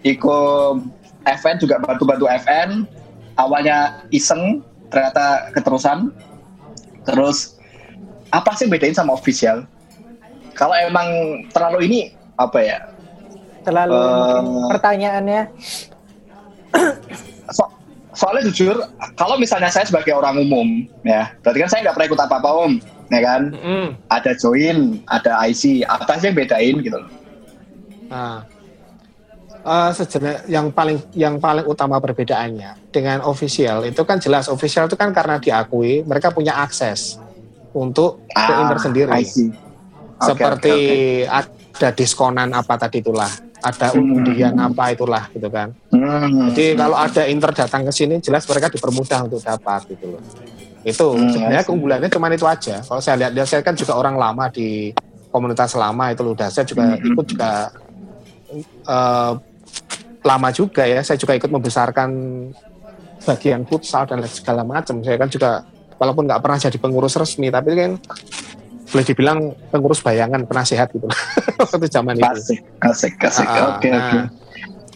ikut 0.00 0.76
FN 1.24 1.56
juga 1.58 1.78
bantu-bantu 1.78 2.30
FN 2.40 2.86
awalnya 3.34 4.06
iseng 4.08 4.62
ternyata 4.86 5.50
keterusan 5.50 6.14
terus 7.02 7.58
apa 8.30 8.54
sih 8.54 8.66
bedain 8.66 8.94
sama 8.94 9.12
official 9.12 9.66
kalau 10.52 10.72
emang 10.74 11.06
terlalu 11.50 11.86
ini 11.86 12.00
apa 12.34 12.58
ya 12.58 12.78
Terlalu 13.62 13.94
mungkin 13.94 14.44
pertanyaannya. 14.70 15.42
so- 17.56 17.72
soalnya 18.12 18.48
jujur 18.52 18.76
kalau 19.16 19.40
misalnya 19.40 19.72
saya 19.72 19.88
sebagai 19.88 20.12
orang 20.12 20.36
umum 20.36 20.84
ya 21.04 21.32
berarti 21.40 21.58
kan 21.64 21.68
saya 21.72 21.80
nggak 21.88 21.94
pernah 21.96 22.08
ikut 22.12 22.20
apa-apa 22.20 22.50
om 22.52 22.72
ya 23.12 23.20
kan? 23.20 23.42
Mm-mm. 23.52 23.86
ada 24.08 24.32
join 24.36 25.00
ada 25.08 25.36
IC 25.44 25.84
apa 25.84 26.16
sih 26.16 26.32
yang 26.32 26.36
bedain 26.36 26.76
gitu 26.80 26.96
loh. 26.96 27.10
Nah, 28.08 28.44
eh, 29.64 29.90
sejenak 29.92 30.48
yang 30.48 30.72
paling 30.72 30.98
yang 31.12 31.36
paling 31.36 31.64
utama 31.64 32.00
perbedaannya 32.00 32.88
dengan 32.88 33.20
official 33.24 33.84
itu 33.84 34.00
kan 34.04 34.16
jelas 34.16 34.48
official 34.48 34.88
itu 34.88 34.96
kan 34.96 35.12
karena 35.12 35.36
diakui 35.36 36.04
mereka 36.04 36.32
punya 36.32 36.56
akses 36.56 37.20
untuk 37.72 38.24
Inter 38.64 38.78
sendiri. 38.80 39.12
Oke, 39.12 40.28
Seperti 40.28 40.74
oke, 41.26 41.48
ada 41.72 41.88
diskonan 41.92 42.48
apa 42.52 42.78
tadi 42.78 43.02
itulah, 43.02 43.28
ada 43.62 43.94
Hmm. 43.94 44.18
undian 44.18 44.54
apa 44.58 44.90
itulah 44.90 45.30
gitu 45.30 45.46
kan. 45.46 45.70
Hmm. 45.94 46.50
Jadi 46.50 46.74
kalau 46.74 46.98
ada 46.98 47.22
Inter 47.30 47.54
datang 47.54 47.86
ke 47.86 47.92
sini 47.94 48.18
jelas 48.18 48.42
mereka 48.44 48.66
dipermudah 48.68 49.18
untuk 49.24 49.38
dapat 49.38 49.86
gitu 49.86 50.18
loh. 50.18 50.22
Itu 50.82 51.14
Hmm, 51.14 51.30
sebenarnya 51.30 51.62
keunggulannya 51.62 52.10
cuma 52.10 52.26
itu 52.26 52.42
aja. 52.42 52.82
Kalau 52.82 52.98
saya 52.98 53.14
lihat, 53.22 53.38
saya 53.46 53.62
kan 53.62 53.78
juga 53.78 53.94
orang 53.94 54.18
lama 54.18 54.50
di 54.50 54.90
komunitas 55.30 55.78
lama 55.78 56.10
itu 56.10 56.26
loh. 56.26 56.34
Saya 56.34 56.66
juga 56.66 56.98
Hmm. 56.98 57.06
ikut 57.06 57.26
juga 57.30 57.50
eh, 58.84 59.32
lama 60.22 60.48
juga 60.50 60.82
ya. 60.84 61.00
Saya 61.00 61.16
juga 61.16 61.38
ikut 61.38 61.48
membesarkan 61.48 62.10
bagian 63.22 63.62
futsal 63.64 64.04
dan 64.10 64.18
segala 64.26 64.66
macam. 64.66 64.98
Saya 65.00 65.16
kan 65.16 65.30
juga 65.30 65.62
walaupun 65.96 66.26
nggak 66.26 66.42
pernah 66.42 66.58
jadi 66.58 66.78
pengurus 66.82 67.14
resmi, 67.14 67.46
tapi 67.46 67.78
kan 67.78 67.92
boleh 68.92 69.04
dibilang 69.04 69.38
pengurus 69.72 69.98
bayangan 69.98 70.44
penasehat 70.44 70.92
gitu 70.92 71.08
waktu 71.58 71.88
zaman 71.88 72.14
itu. 72.14 72.28
Asik, 72.28 72.60
asik, 72.78 73.14
asik. 73.18 73.48
Ah, 73.48 73.74
Oke, 73.74 73.88
nah. 73.88 73.98
oke. 73.98 74.18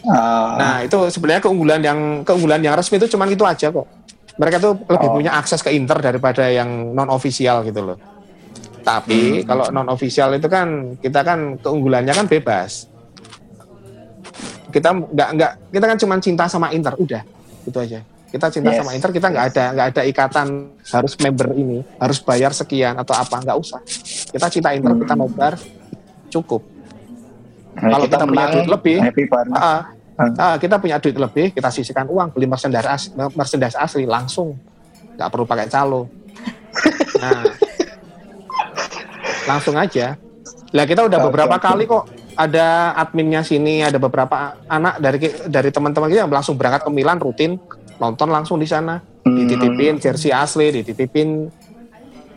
Ah, 0.06 0.50
Nah 0.54 0.74
itu 0.80 0.98
sebenarnya 1.11 1.42
keunggulan 1.42 1.80
yang 1.80 1.98
keunggulan 2.22 2.61
yang 2.61 2.76
resmi 2.76 2.94
itu 2.94 3.09
cuman 3.09 3.26
itu 3.26 3.42
aja 3.42 3.72
kok. 3.72 3.88
Mereka 4.37 4.56
tuh 4.61 4.76
lebih 4.87 5.09
Oh. 5.09 5.14
punya 5.16 5.32
akses 5.32 5.64
ke 5.64 5.72
Inter 5.72 5.96
daripada 5.98 6.44
yang 6.46 6.68
non 6.92 7.09
ofisial 7.09 7.64
gitu 7.64 7.80
loh. 7.82 7.98
Tapi 8.82 9.40
Hmm. 9.40 9.44
kalau 9.48 9.64
non 9.72 9.88
ofisial 9.88 10.37
itu 10.37 10.46
kan 10.46 10.94
kita 10.96 11.24
kan 11.24 11.56
keunggulannya 11.56 12.12
kan 12.12 12.28
bebas. 12.28 12.87
Kita 14.68 14.92
nggak 14.92 15.28
nggak 15.32 15.52
kita 15.72 15.87
kan 15.87 15.96
cuman 15.96 16.18
cinta 16.20 16.44
sama 16.46 16.68
Inter 16.70 16.92
udah 16.94 17.22
itu 17.64 17.78
aja. 17.80 18.04
Kita 18.37 18.53
cinta 18.53 18.68
Yes. 18.68 18.85
sama 18.85 18.92
Inter 18.92 19.11
kita 19.11 19.33
nggak 19.33 19.44
ada 19.49 19.64
nggak 19.72 19.87
ada 19.96 20.03
ikatan 20.05 20.49
harus 20.92 21.12
member 21.16 21.57
ini 21.57 21.81
harus 21.96 22.20
bayar 22.20 22.53
sekian 22.53 22.92
atau 23.01 23.16
apa 23.16 23.40
nggak 23.40 23.57
usah. 23.57 23.81
Kita 24.29 24.46
cinta 24.53 24.77
Inter 24.77 24.92
kita 24.92 25.16
Hmm. 25.16 25.25
nobar 25.25 25.57
cukup. 26.29 26.62
nah, 27.77 27.96
kalau 27.96 28.05
kita 28.05 28.25
punya 28.25 28.46
duit 28.53 28.68
lebih. 28.68 28.96
Ah, 29.53 29.81
Hmm. 30.16 30.33
ah, 30.37 30.57
kita 30.57 30.77
punya 30.77 30.96
duit 30.96 31.16
lebih, 31.16 31.46
kita 31.53 31.68
sisihkan 31.68 32.09
uang 32.09 32.33
beli 32.33 32.44
merchandise 32.44 32.88
asli, 32.88 33.12
merchandise 33.33 33.77
asli 33.77 34.05
langsung, 34.09 34.57
nggak 35.16 35.29
perlu 35.29 35.44
pakai 35.44 35.68
calo. 35.68 36.09
Nah, 37.16 37.49
langsung 39.49 39.77
aja. 39.77 40.16
Lah 40.72 40.85
kita 40.85 41.07
udah 41.07 41.18
beberapa 41.20 41.57
kali 41.57 41.88
kok 41.88 42.05
ada 42.37 42.92
adminnya 42.92 43.40
sini, 43.40 43.81
ada 43.81 43.96
beberapa 43.96 44.57
anak 44.68 45.01
dari 45.01 45.18
dari 45.49 45.70
teman-teman 45.72 46.12
kita 46.12 46.20
yang 46.27 46.33
langsung 46.33 46.61
berangkat 46.61 46.85
ke 46.85 46.90
Milan 46.92 47.16
rutin 47.16 47.57
nonton 47.98 48.28
langsung 48.28 48.56
di 48.61 48.68
sana. 48.68 49.00
Hmm. 49.26 49.37
Dititipin 49.42 49.98
jersey 49.98 50.30
asli, 50.30 50.82
dititipin 50.82 51.50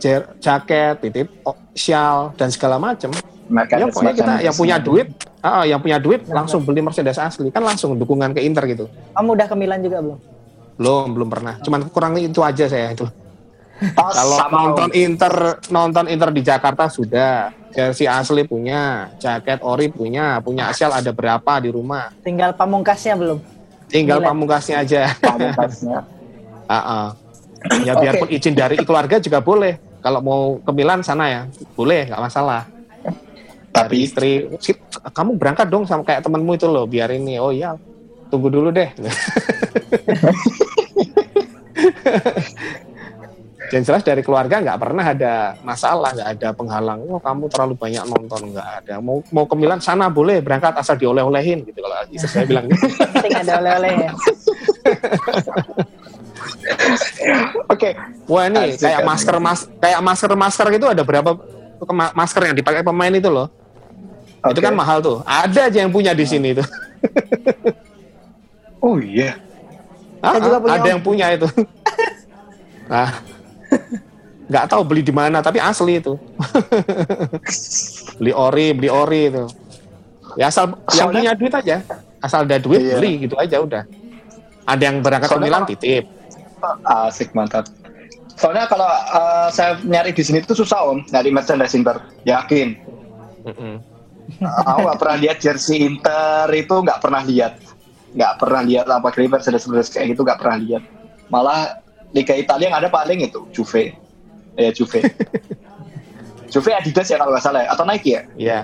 jer- 0.00 0.28
jaket, 0.40 0.98
titip 1.04 1.28
oh, 1.44 1.54
shawl 1.76 2.34
dan 2.34 2.48
segala 2.50 2.80
macam. 2.80 3.12
Mereka 3.50 3.82
Ya 3.82 3.86
pokoknya 3.90 4.14
kita 4.14 4.24
semacam- 4.26 4.46
yang 4.46 4.54
punya 4.54 4.76
duit, 4.78 5.08
ah, 5.42 5.64
yang 5.66 5.80
punya 5.82 5.98
duit 5.98 6.22
langsung 6.30 6.62
beli 6.62 6.80
merchandise 6.80 7.18
asli 7.18 7.50
kan 7.50 7.62
langsung 7.66 7.98
dukungan 7.98 8.30
ke 8.32 8.40
Inter 8.42 8.64
gitu. 8.70 8.86
Kamu 9.14 9.28
udah 9.34 9.46
ke 9.50 9.56
Milan 9.58 9.82
juga 9.82 9.98
belum? 10.00 10.18
Belum, 10.80 11.06
belum 11.12 11.28
pernah. 11.28 11.54
Cuman 11.60 11.80
kurang 11.92 12.16
itu 12.16 12.40
aja 12.40 12.64
saya 12.70 12.94
itu. 12.94 13.04
Oh, 13.04 14.10
Kalau 14.16 14.38
sama 14.38 14.56
nonton 14.70 14.90
Inter, 14.96 15.60
nonton 15.68 16.06
Inter 16.08 16.30
di 16.32 16.42
Jakarta 16.46 16.88
sudah. 16.88 17.52
Jersey 17.70 18.10
asli 18.10 18.42
punya, 18.50 19.14
jaket 19.22 19.62
ori 19.62 19.86
punya, 19.86 20.42
punya 20.42 20.74
shawl 20.74 20.90
ada 20.90 21.14
berapa 21.14 21.62
di 21.62 21.70
rumah. 21.70 22.10
Tinggal 22.18 22.50
pamungkasnya 22.58 23.14
belum? 23.14 23.38
Tinggal 23.90 24.22
Gila. 24.22 24.28
pamungkasnya 24.30 24.76
aja. 24.86 25.00
pamungkasnya. 25.20 25.98
Ah, 26.70 26.78
ah. 26.86 27.06
Ya 27.82 27.98
biarpun 27.98 28.30
izin 28.30 28.54
dari 28.54 28.78
keluarga 28.78 29.18
juga 29.18 29.42
boleh. 29.42 29.74
Kalau 29.98 30.22
mau 30.22 30.42
ke 30.62 30.70
Milan 30.70 31.02
sana 31.02 31.26
ya, 31.26 31.42
boleh, 31.74 32.06
nggak 32.06 32.22
masalah. 32.30 32.62
Dari 33.02 33.74
Tapi 33.74 33.96
istri, 34.06 34.46
"Sip, 34.62 34.78
kamu 35.10 35.34
berangkat 35.34 35.66
dong 35.66 35.82
sama 35.82 36.06
kayak 36.06 36.22
temanmu 36.22 36.54
itu 36.54 36.70
loh, 36.70 36.86
biar 36.86 37.10
ini. 37.10 37.42
Oh 37.42 37.50
iya, 37.50 37.74
tunggu 38.30 38.54
dulu 38.54 38.70
deh. 38.70 38.86
Dan 43.70 43.86
jelas 43.86 44.02
dari 44.02 44.18
keluarga 44.26 44.58
nggak 44.58 44.78
pernah 44.82 45.04
ada 45.14 45.54
masalah, 45.62 46.10
nggak 46.10 46.28
ada 46.34 46.48
penghalang. 46.50 47.06
Oh 47.06 47.22
kamu 47.22 47.46
terlalu 47.46 47.74
banyak 47.78 48.02
nonton, 48.02 48.50
nggak 48.50 48.68
ada. 48.82 48.94
Mau 48.98 49.22
mau 49.30 49.46
ke 49.46 49.54
Milan 49.54 49.78
sana 49.78 50.10
boleh 50.10 50.42
berangkat 50.42 50.74
asal 50.74 50.98
dioleh-olehin 50.98 51.62
gitu 51.62 51.78
kalau 51.78 51.94
istri 52.10 52.26
saya 52.26 52.46
bilang 52.50 52.66
gitu. 52.66 52.82
Penting 53.14 53.38
ada 53.38 53.52
oleh-oleh 53.62 53.92
ya. 53.94 54.10
oke, 57.70 57.90
Wah 58.26 58.44
ini 58.50 58.74
Asik, 58.74 58.90
kayak 58.90 59.00
masker 59.06 59.36
mas 59.38 59.60
kayak 59.78 60.00
masker 60.02 60.32
masker 60.34 60.66
itu 60.74 60.86
ada 60.90 61.02
berapa 61.06 61.38
masker 62.12 62.42
yang 62.50 62.56
dipakai 62.58 62.82
pemain 62.82 63.14
itu 63.14 63.30
loh. 63.30 63.46
Itu 64.40 64.58
Oke. 64.58 64.66
kan 64.66 64.74
mahal 64.74 64.98
tuh. 64.98 65.20
Ada 65.22 65.68
aja 65.68 65.78
yang 65.84 65.92
punya 65.92 66.16
di 66.16 66.24
sini 66.24 66.56
itu. 66.56 66.64
Oh 68.80 68.96
iya. 68.96 69.36
Ah, 70.20 70.36
juga 70.36 70.56
ah, 70.56 70.60
punya, 70.60 70.74
ada 70.76 70.88
Om. 70.88 70.92
yang 70.92 71.02
punya 71.04 71.26
itu. 71.32 71.48
nah, 72.88 73.08
nggak 74.50 74.66
tahu 74.66 74.82
beli 74.82 75.02
di 75.02 75.14
mana 75.14 75.38
tapi 75.40 75.62
asli 75.62 75.98
itu. 75.98 76.18
beli 78.18 78.32
ori, 78.34 78.66
beli 78.74 78.88
ori 78.90 79.22
itu. 79.30 79.44
Ya 80.38 80.50
asal 80.50 80.74
yang 80.94 81.10
Soalnya- 81.10 81.22
punya 81.22 81.32
duit 81.34 81.54
aja. 81.54 81.76
Asal 82.20 82.44
ada 82.44 82.60
duit 82.60 82.82
Iya. 82.82 82.98
beli 82.98 83.12
gitu 83.24 83.34
aja 83.34 83.56
udah. 83.58 83.82
Ada 84.68 84.82
yang 84.92 85.00
berangkat 85.00 85.28
ke 85.28 85.34
Soalnya 85.34 85.46
Milan 85.46 85.62
kalau- 85.62 85.70
titip. 85.72 86.04
Asik 86.84 87.32
mantap. 87.32 87.64
Soalnya 88.36 88.68
kalau 88.68 88.88
eh, 88.88 89.48
saya 89.50 89.80
nyari 89.80 90.12
di 90.12 90.20
sini 90.20 90.40
tuh 90.40 90.56
susah 90.56 90.84
om, 90.84 91.00
nyari 91.08 91.32
merchandise 91.32 91.72
Inter. 91.72 91.96
Yakin. 92.24 92.76
Mm-mm. 93.48 93.74
Aku 94.40 94.78
nggak 94.84 94.98
pernah 95.00 95.16
lihat 95.18 95.36
jersey 95.40 95.82
Inter 95.82 96.46
itu 96.52 96.70
nggak 96.70 97.00
pernah 97.02 97.24
lihat, 97.24 97.56
nggak 98.14 98.32
pernah 98.38 98.62
lihat 98.62 98.86
apa 98.86 99.08
merchandise 99.08 99.64
merchandise 99.66 99.90
kayak 99.90 100.12
gitu 100.14 100.22
nggak 100.22 100.38
pernah 100.38 100.56
lihat. 100.60 100.82
Malah 101.32 101.80
Liga 102.10 102.34
Italia 102.34 102.66
yang 102.70 102.78
ada 102.78 102.90
paling 102.90 103.22
itu 103.22 103.46
Juve, 103.54 103.94
ya 104.58 104.70
Juve. 104.74 105.00
Juve 106.52 106.70
Adidas 106.74 107.06
ya 107.06 107.16
kalau 107.16 107.30
nggak 107.30 107.44
salah 107.46 107.62
ya, 107.62 107.68
atau 107.70 107.84
Nike 107.86 108.10
ya? 108.10 108.22
Iya. 108.34 108.58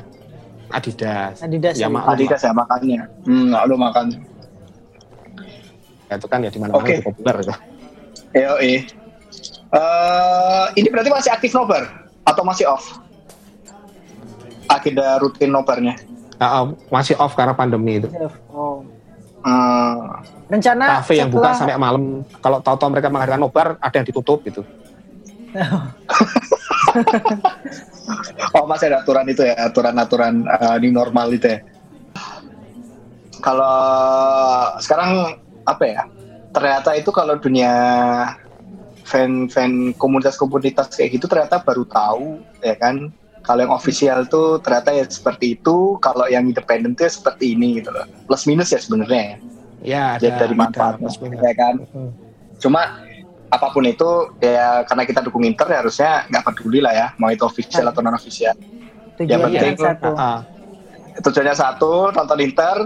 Adidas. 0.74 1.38
Adidas. 1.38 1.74
Ya, 1.78 1.87
ya. 1.87 1.88
maaf. 1.88 2.18
Adidas 2.18 2.42
ya 2.42 2.50
makanya. 2.50 3.06
Hmm, 3.22 3.54
nggak 3.54 3.62
lu 3.70 3.76
makanya. 3.78 4.18
Ya, 6.11 6.14
itu 6.18 6.26
kan 6.26 6.38
ya 6.42 6.50
di 6.50 6.59
mana-mana 6.59 6.82
Oke. 6.82 6.98
itu 6.98 7.06
populer 7.06 7.37
itu. 7.42 7.54
EO 8.35 8.56
Eh, 9.66 10.66
ini 10.78 10.88
berarti 10.88 11.11
masih 11.11 11.30
aktif 11.35 11.50
nobar 11.52 12.06
atau 12.22 12.42
masih 12.46 12.70
off? 12.70 13.02
Agenda 14.66 15.18
rutin 15.22 15.50
nobarnya. 15.50 15.94
Ah, 16.38 16.62
ah, 16.62 16.64
masih 16.90 17.14
off 17.18 17.35
karena 17.38 17.54
pandemi 17.54 18.02
itu. 18.02 18.09
Oh. 18.50 18.65
Hmm. 19.46 20.26
Rencana 20.50 20.98
Kafe 20.98 21.22
yang 21.22 21.30
buka 21.30 21.54
setelah- 21.54 21.59
sampai 21.59 21.78
malam. 21.78 22.26
Kalau 22.42 22.59
tahu-tahu 22.59 22.90
mereka 22.90 23.09
mengadakan 23.14 23.40
nobar, 23.46 23.68
ada 23.78 23.94
yang 23.94 24.06
ditutup 24.06 24.42
gitu. 24.42 24.66
Oh 28.54 28.64
masih 28.70 28.87
ada 28.88 29.02
aturan 29.02 29.26
itu 29.26 29.42
ya, 29.42 29.66
aturan-aturan 29.66 30.46
uh, 30.46 30.78
new 30.78 30.94
normal 30.94 31.26
itu 31.35 31.59
ya. 31.59 31.59
Kalau 33.42 33.78
sekarang 34.78 35.42
apa 35.66 35.85
ya? 35.85 36.02
Ternyata 36.54 36.94
itu 36.94 37.11
kalau 37.11 37.35
dunia 37.37 37.74
fan-fan 39.02 39.94
komunitas-komunitas 39.98 40.94
kayak 40.94 41.18
gitu 41.18 41.26
ternyata 41.26 41.59
baru 41.61 41.82
tahu 41.85 42.40
ya 42.62 42.78
kan. 42.78 43.11
Kalau 43.46 43.61
yang 43.62 43.70
official 43.70 44.26
tuh 44.26 44.59
ternyata 44.59 44.90
ya 44.90 45.06
seperti 45.06 45.54
itu, 45.54 45.94
kalau 46.02 46.26
yang 46.26 46.50
independen 46.50 46.98
tuh 46.98 47.06
ya 47.06 47.12
seperti 47.14 47.54
ini 47.54 47.78
gitu 47.78 47.94
loh. 47.94 48.02
Plus 48.26 48.42
minus 48.44 48.74
ya 48.74 48.82
sebenarnya 48.82 49.22
ya. 49.22 49.37
Lihat 50.18 50.37
dari 50.42 50.54
manfaatnya, 50.59 51.06
plus 51.06 51.16
minus. 51.22 51.38
ya 51.38 51.54
kan. 51.54 51.74
Hmm. 51.94 52.11
Cuma 52.59 52.82
apa 53.46 53.70
pun 53.70 53.87
itu 53.87 54.35
ya 54.42 54.82
karena 54.82 55.06
kita 55.06 55.22
dukung 55.22 55.46
Inter 55.46 55.70
ya 55.70 55.78
harusnya 55.78 56.26
nggak 56.26 56.42
peduli 56.42 56.82
lah 56.82 56.90
ya 56.90 57.06
mau 57.14 57.30
itu 57.30 57.46
official 57.46 57.87
atau 57.87 58.02
non 58.02 58.18
official. 58.18 58.59
tujuannya 59.16 59.48
yang 59.48 59.78
penting- 59.78 59.78
satu. 59.78 60.11
Ah, 60.18 60.42
tujuannya 61.22 61.54
satu 61.54 61.92
nonton 62.11 62.38
Inter 62.42 62.76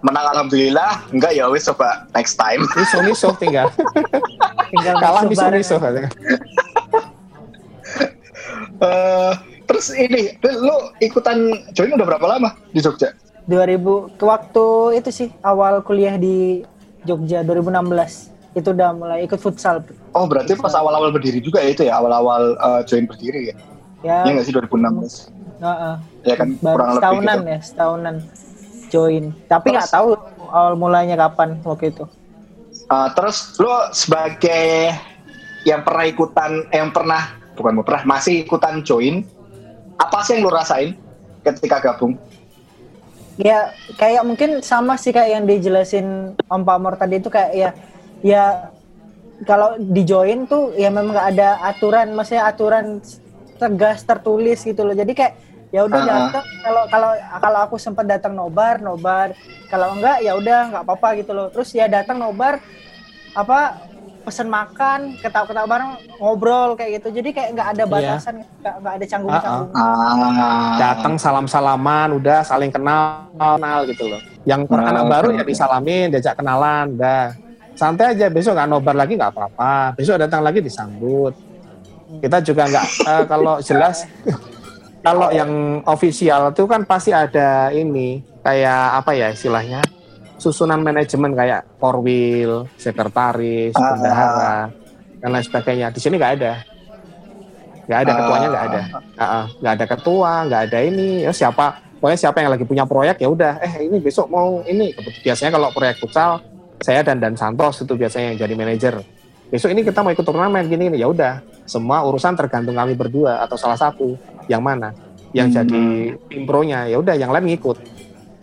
menang 0.00 0.26
alhamdulillah 0.30 1.10
enggak 1.10 1.34
ya 1.34 1.50
wis 1.50 1.66
coba 1.66 2.06
next 2.14 2.38
time 2.38 2.62
miso 2.78 3.02
miso 3.02 3.28
tinggal 3.34 3.66
Tinggal 4.70 4.94
kalah 5.02 5.22
miso 5.26 5.44
miso. 5.50 5.76
Eh, 8.74 9.32
terus 9.64 9.92
ini 9.94 10.36
lu 10.42 10.76
ikutan 11.00 11.52
join 11.72 11.94
udah 11.94 12.06
berapa 12.06 12.26
lama 12.36 12.56
di 12.70 12.80
Jogja? 12.80 13.12
2000 13.44 14.16
ke 14.16 14.24
waktu 14.24 14.66
itu 14.96 15.10
sih 15.12 15.28
awal 15.44 15.84
kuliah 15.84 16.16
di 16.16 16.64
Jogja 17.04 17.44
2016 17.44 18.56
itu 18.56 18.68
udah 18.70 18.90
mulai 18.94 19.26
ikut 19.26 19.36
futsal. 19.36 19.84
Oh 20.16 20.24
berarti 20.24 20.56
pas 20.56 20.72
awal-awal 20.72 21.10
berdiri 21.12 21.42
juga 21.42 21.60
ya 21.60 21.70
itu 21.74 21.82
ya 21.84 22.00
awal-awal 22.00 22.56
eh, 22.56 22.80
join 22.88 23.04
berdiri 23.04 23.52
ya? 23.52 23.56
Ya. 24.04 24.18
Iya 24.24 24.30
nggak 24.40 24.46
sih 24.48 24.54
2016 24.54 25.34
heeh. 25.64 25.94
ya 26.28 26.34
kan 26.36 26.48
baru 26.60 26.76
kurang 26.76 26.88
lebih 26.90 26.98
setahunan 27.00 27.38
gitu. 27.38 27.48
ya 27.48 27.58
setahunan 27.60 28.14
join. 28.92 29.24
Tapi 29.48 29.66
nggak 29.74 29.90
tahu 29.90 30.08
awal 30.52 30.74
mulanya 30.78 31.16
kapan 31.18 31.58
waktu 31.64 31.90
itu. 31.92 32.04
Eh, 32.84 33.08
terus 33.16 33.56
lu 33.58 33.72
sebagai 33.96 34.92
yang 35.64 35.80
pernah 35.80 36.04
ikutan 36.04 36.50
yang 36.70 36.92
pernah 36.92 37.32
bukan 37.56 37.80
pernah 37.80 38.02
masih 38.04 38.44
ikutan 38.44 38.84
join 38.84 39.24
apa 39.96 40.18
sih 40.26 40.38
yang 40.38 40.46
lu 40.46 40.52
rasain 40.52 40.98
ketika 41.42 41.78
gabung? 41.80 42.18
Ya 43.34 43.74
kayak 43.98 44.22
mungkin 44.22 44.62
sama 44.62 44.94
sih 44.94 45.10
kayak 45.10 45.30
yang 45.42 45.44
dijelasin 45.44 46.38
Om 46.46 46.62
Pamor 46.62 46.94
tadi 46.94 47.18
itu 47.18 47.26
kayak 47.26 47.50
ya 47.50 47.70
ya 48.22 48.44
kalau 49.42 49.74
di 49.74 50.06
join 50.06 50.46
tuh 50.46 50.70
ya 50.78 50.86
memang 50.86 51.10
nggak 51.10 51.28
ada 51.34 51.48
aturan 51.66 52.14
maksudnya 52.14 52.46
aturan 52.46 53.02
tegas 53.58 54.06
tertulis 54.06 54.62
gitu 54.62 54.86
loh. 54.86 54.94
Jadi 54.94 55.12
kayak 55.18 55.34
ya 55.74 55.82
udah 55.82 55.98
Ah, 55.98 56.06
ah. 56.06 56.10
datang 56.30 56.46
kalau 56.62 56.82
kalau 56.86 57.10
kalau 57.42 57.58
aku 57.66 57.76
sempat 57.82 58.06
datang 58.06 58.38
nobar 58.38 58.78
nobar. 58.78 59.34
Kalau 59.66 59.98
enggak 59.98 60.22
ya 60.22 60.38
udah 60.38 60.58
nggak 60.70 60.82
apa-apa 60.86 61.08
gitu 61.18 61.34
loh. 61.34 61.50
Terus 61.50 61.74
ya 61.74 61.90
datang 61.90 62.22
nobar 62.22 62.62
apa 63.34 63.82
pesen 64.24 64.48
makan 64.48 65.20
ketawa-ketawa 65.20 65.68
bareng 65.68 65.90
ngobrol 66.16 66.74
kayak 66.74 66.98
gitu 66.98 67.20
jadi 67.20 67.28
kayak 67.30 67.48
nggak 67.52 67.68
ada 67.70 67.82
Iya. 67.82 67.92
batasan 67.92 68.34
nggak 68.40 68.74
nggak 68.80 68.94
ada 68.96 69.04
canggung-canggung 69.06 69.70
ah 69.74 70.74
Datang 70.74 71.14
salam-salaman, 71.14 72.08
udah 72.12 72.40
saling 72.42 72.68
kenal, 72.68 73.28
kenal 73.30 73.84
gitu 73.84 74.08
loh. 74.08 74.18
Yang 74.42 74.60
Ah, 74.70 74.90
anak 74.90 75.04
baru 75.06 75.28
ya 75.30 75.42
disalamin, 75.42 76.10
diajak 76.10 76.34
kenalan, 76.34 76.92
udah. 76.92 77.36
Santai 77.74 78.12
aja, 78.12 78.26
besok 78.28 78.54
nggak 78.54 78.68
nobar 78.68 78.94
lagi 78.94 79.14
nggak 79.14 79.30
apa-apa. 79.30 79.94
Besok 79.94 80.18
datang 80.18 80.40
lagi 80.40 80.58
disambut. 80.58 81.32
Kita 82.18 82.38
juga 82.40 82.66
nggak 82.66 82.86
eh, 83.10 83.22
kalau 83.24 83.54
jelas 83.60 84.04
kalau 85.00 85.28
yang 85.30 85.52
ofisial 85.84 86.50
itu 86.50 86.64
kan 86.64 86.82
pasti 86.82 87.10
ada 87.10 87.68
ini 87.70 88.24
kayak 88.40 88.98
apa 88.98 89.10
ya 89.12 89.28
istilahnya 89.28 89.80
susunan 90.36 90.80
manajemen 90.80 91.32
kayak 91.32 91.64
korwil, 91.78 92.66
sekretaris, 92.76 93.72
Ah. 93.74 93.94
bendahara 93.94 94.54
dan 95.18 95.28
lain 95.30 95.44
sebagainya. 95.44 95.86
Di 95.90 96.00
sini 96.00 96.16
nggak 96.16 96.32
ada, 96.36 96.52
nggak 97.86 97.98
ada 98.00 98.12
ketuanya 98.12 98.48
nggak 98.48 98.64
ada, 98.64 98.80
nggak 99.60 99.72
ada 99.76 99.86
ketua, 99.86 100.32
nggak 100.46 100.60
ada 100.70 100.78
ini. 100.80 101.08
Ya 101.22 101.32
siapa, 101.32 101.66
pokoknya 101.98 102.18
siapa 102.18 102.38
yang 102.40 102.50
lagi 102.52 102.64
punya 102.64 102.84
proyek 102.84 103.20
ya 103.20 103.28
udah. 103.28 103.52
Eh 103.60 103.86
ini 103.86 103.96
besok 104.00 104.28
mau 104.28 104.60
ini. 104.64 104.92
Biasanya 105.22 105.50
kalau 105.52 105.68
proyek 105.70 105.96
futsal 105.98 106.40
saya 106.80 107.00
dan 107.00 107.16
Dan 107.16 107.34
Santos 107.34 107.80
itu 107.80 107.94
biasanya 107.94 108.34
yang 108.34 108.38
jadi 108.44 108.54
manajer. 108.54 108.94
Besok 109.48 109.70
ini 109.70 109.80
kita 109.80 110.02
mau 110.02 110.10
ikut 110.10 110.24
turnamen 110.24 110.66
gini, 110.66 110.88
gini. 110.88 110.98
ya 110.98 111.06
udah. 111.06 111.38
Semua 111.64 112.02
urusan 112.04 112.34
tergantung 112.34 112.74
kami 112.74 112.92
berdua 112.92 113.40
atau 113.40 113.56
salah 113.56 113.78
satu 113.78 114.16
yang 114.48 114.60
mana. 114.60 114.92
yang 115.34 115.50
Hmm. 115.50 115.66
jadi 115.66 115.84
tim 116.30 116.46
pro-nya 116.46 116.86
ya 116.86 116.94
udah 116.94 117.18
yang 117.18 117.34
lain 117.34 117.50
ngikut 117.50 117.74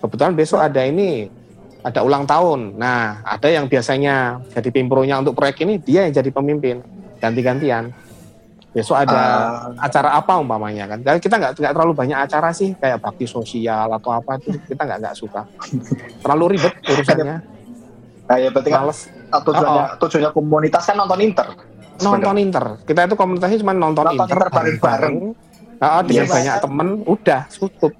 kebetulan 0.03 0.35
besok 0.35 0.59
ada 0.59 0.83
ini 0.83 1.31
ada 1.81 1.99
ulang 2.01 2.23
tahun. 2.23 2.77
Nah 2.77 3.21
ada 3.21 3.47
yang 3.47 3.65
biasanya 3.65 4.39
jadi 4.49 4.69
tim 4.69 4.85
pro-nya 4.85 5.17
untuk 5.17 5.33
proyek 5.33 5.65
ini 5.65 5.77
dia 5.77 6.05
yang 6.05 6.13
jadi 6.13 6.29
pemimpin. 6.29 6.81
Ganti-gantian. 7.17 7.93
Besok 8.71 8.95
ada 8.95 9.19
Ah. 9.75 9.83
acara 9.83 10.15
apa 10.15 10.39
umpamanya 10.39 10.87
kan? 10.87 11.03
Dan 11.03 11.19
kita 11.19 11.35
nggak 11.35 11.59
nggak 11.59 11.73
terlalu 11.75 11.91
banyak 11.91 12.17
acara 12.17 12.49
sih 12.51 12.71
kayak 12.73 13.03
bakti 13.03 13.27
sosial 13.27 13.91
atau 13.91 14.09
apa 14.09 14.39
itu 14.39 14.55
kita 14.63 14.81
nggak 14.81 14.99
nggak 15.01 15.15
suka. 15.15 15.43
Terlalu 16.23 16.55
ribet 16.55 16.73
urusannya. 16.81 17.37
Nah, 18.21 18.37
ya 18.39 18.47
berarti 18.47 18.69
kan 18.71 18.81
males. 18.81 19.11
uh, 19.27 19.41
tujuannya, 19.43 19.83
Oh, 19.83 19.87
tujuannya 19.99 20.31
komunitas 20.31 20.83
kan 20.87 20.95
nonton 20.95 21.19
Inter. 21.19 21.47
nonton 21.99 22.37
Inter. 22.39 22.65
Kita 22.81 22.99
itu 23.03 23.15
komunitasnya 23.15 23.59
cuma 23.59 23.75
nonton, 23.75 24.01
Nonton 24.01 24.15
Inter 24.17 24.37
Inter 24.39 24.49
bareng-bareng. 24.49 25.15
Nah, 25.77 25.99
dengan 26.01 26.23
Yes. 26.23 26.31
banyak 26.31 26.55
temen. 26.63 26.87
Udah 27.03 27.41
cukup 27.51 27.91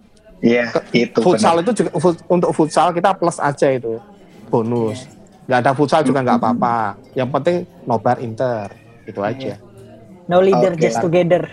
Iya, 0.42 0.74
itu 0.92 1.18
futsal 1.18 1.56
benar. 1.56 1.64
itu 1.64 1.72
juga 1.78 1.90
fut- 1.96 2.24
untuk 2.26 2.50
futsal 2.52 2.90
kita 2.90 3.14
plus 3.14 3.38
aja 3.38 3.68
itu 3.70 4.02
bonus 4.48 5.06
nggak 5.44 5.60
ada 5.60 5.72
futsal 5.72 6.02
juga 6.02 6.20
nggak 6.20 6.38
apa-apa 6.38 6.78
yang 7.14 7.30
penting 7.30 7.62
nobar 7.84 8.18
Inter 8.18 8.74
itu 9.04 9.20
aja 9.20 9.58
No 10.26 10.40
leader, 10.40 10.72
Oke. 10.72 10.80
just 10.80 10.98
together. 10.98 11.44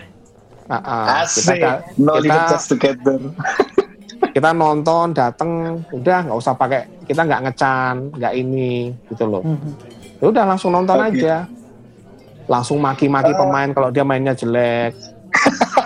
Ah. 0.65 1.25
kita, 1.27 1.51
Asik. 1.51 1.59
ka- 1.59 1.81
No 1.97 2.15
kita- 2.15 2.23
leader 2.23 2.41
just 2.47 2.67
together. 2.69 3.19
kita 4.35 4.49
nonton 4.51 5.11
dateng 5.11 5.51
udah 5.89 6.17
nggak 6.23 6.37
usah 6.37 6.53
pakai 6.53 6.87
kita 7.03 7.21
nggak 7.21 7.41
ngecan 7.43 7.95
nggak 8.13 8.33
ini 8.35 8.93
gitu 9.07 9.25
loh 9.25 9.41
Mhm. 9.41 9.71
ya 10.17 10.25
udah 10.27 10.43
langsung 10.45 10.71
nonton 10.71 10.95
Oke. 10.95 11.17
aja 11.17 11.43
langsung 12.45 12.77
maki-maki 12.77 13.29
Eh. 13.29 13.35
pemain 13.35 13.69
kalau 13.69 13.89
dia 13.89 14.01
mainnya 14.01 14.31
jelek 14.31 14.93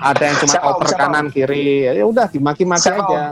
ada 0.00 0.22
yang 0.22 0.36
cuma 0.38 0.52
Siapa, 0.52 0.68
oper 0.70 0.86
siapa? 0.86 1.00
kanan 1.02 1.26
kiri 1.28 1.66
ya 1.86 2.02
udah 2.02 2.26
dimaki-maki 2.26 2.82
Siapa, 2.82 3.02
aja 3.02 3.22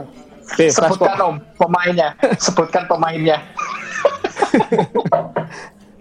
bebas 0.49 0.75
kok 0.77 0.87
Sebutkan 0.95 1.17
om 1.21 1.35
pemainnya. 1.55 2.09
Sebutkan 2.45 2.83
pemainnya. 2.85 3.37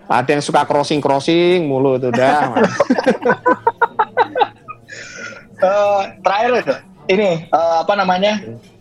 ada 0.07 0.29
yang 0.29 0.38
suka 0.38 0.62
crossing 0.62 1.02
crossing 1.02 1.66
mulu 1.66 1.96
itu 1.96 2.09
udah 2.09 2.55
Eh, 5.57 6.02
terakhir 6.20 6.50
itu. 6.61 6.74
Ini 7.09 7.48
eh, 7.48 7.76
apa 7.81 7.96
namanya? 7.96 8.37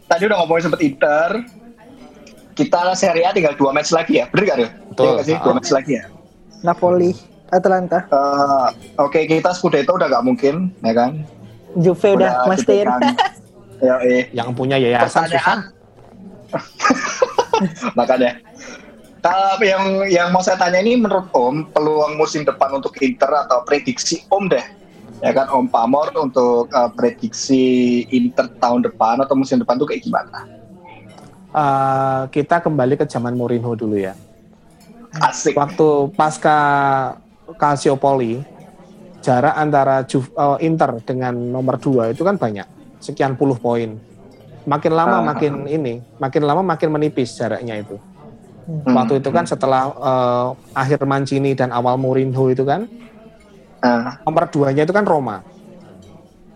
Tadi 0.05 0.27
udah 0.27 0.37
ngomongin 0.37 0.67
sempet 0.67 0.83
Inter. 0.83 1.39
Kita 2.51 2.91
Serie 2.93 3.23
A 3.23 3.31
tinggal 3.31 3.55
dua 3.55 3.71
match 3.71 3.91
lagi 3.91 4.19
ya, 4.19 4.27
bener 4.27 4.43
gak 4.45 4.57
ya? 4.59 4.69
Betul. 4.85 5.05
Nggak 5.15 5.25
sih? 5.25 5.35
Dua 5.35 5.51
Ah. 5.51 5.55
match 5.55 5.71
lagi 5.71 5.91
ya. 5.93 6.03
Napoli, 6.61 7.11
Atalanta, 7.47 8.05
Eh, 8.05 8.67
Oke, 8.97 9.25
kita 9.25 9.51
Scudetto 9.51 9.93
udah 9.93 10.09
gak 10.09 10.25
mungkin, 10.25 10.73
ya 10.81 10.93
kan? 10.93 11.21
Juve 11.75 12.15
udah 12.15 12.45
mastiin. 12.45 12.87
dipegang. 12.87 13.01
Ya, 13.75 13.99
eh. 14.01 14.31
yang 14.31 14.55
punya 14.55 14.79
yayasan 14.79 15.27
susah. 15.27 15.67
Makanya. 17.99 18.39
Kalau 19.19 19.59
yang 19.59 19.83
yang 20.07 20.27
mau 20.31 20.39
saya 20.39 20.55
tanya 20.55 20.79
ini 20.79 20.95
menurut 20.95 21.27
Om 21.33 21.75
peluang 21.75 22.15
musim 22.15 22.47
depan 22.47 22.71
untuk 22.71 22.95
Inter 23.01 23.27
atau 23.27 23.67
prediksi 23.67 24.23
Om 24.29 24.47
deh, 24.47 24.63
ya 25.19 25.33
kan 25.33 25.51
Om 25.51 25.67
Pamor 25.67 26.15
untuk 26.15 26.69
eh, 26.69 26.89
prediksi 26.95 27.63
Inter 28.13 28.47
tahun 28.55 28.87
depan 28.87 29.19
atau 29.19 29.35
musim 29.35 29.59
depan 29.59 29.75
tuh 29.75 29.91
kayak 29.91 30.07
gimana? 30.07 30.39
Eh, 31.51 32.21
kita 32.31 32.61
kembali 32.61 32.95
ke 32.95 33.05
zaman 33.05 33.33
Mourinho 33.33 33.73
dulu 33.73 33.97
ya 33.97 34.15
Asik. 35.19 35.55
waktu 35.55 35.87
pasca 36.13 36.57
Calciopoli 37.53 38.41
jarak 39.21 39.53
antara 39.53 40.01
Ju- 40.03 40.25
eh, 40.27 40.57
Inter 40.61 41.01
dengan 41.01 41.33
nomor 41.33 41.77
2 41.77 42.09
itu 42.09 42.21
kan 42.21 42.35
banyak. 42.35 42.65
Sekian 42.97 43.33
puluh 43.33 43.53
poin. 43.55 43.97
Makin 44.65 44.91
lama 44.91 45.17
Ah. 45.17 45.23
makin 45.23 45.65
ini 45.65 46.01
makin 46.17 46.41
lama 46.41 46.65
makin 46.65 46.89
menipis 46.89 47.33
jaraknya 47.33 47.77
itu. 47.79 47.97
Hmm. 48.65 48.97
waktu 48.97 49.21
itu 49.21 49.29
kan 49.29 49.45
setelah 49.45 49.93
eh, 49.93 50.47
akhir 50.73 51.05
Mancini 51.05 51.53
dan 51.53 51.69
awal 51.69 52.01
Mourinho 52.01 52.49
itu 52.49 52.65
kan 52.65 52.89
Ah, 53.77 54.17
nomor 54.25 54.49
duanya 54.49 54.81
itu 54.81 54.89
kan 54.89 55.05
Roma. 55.05 55.45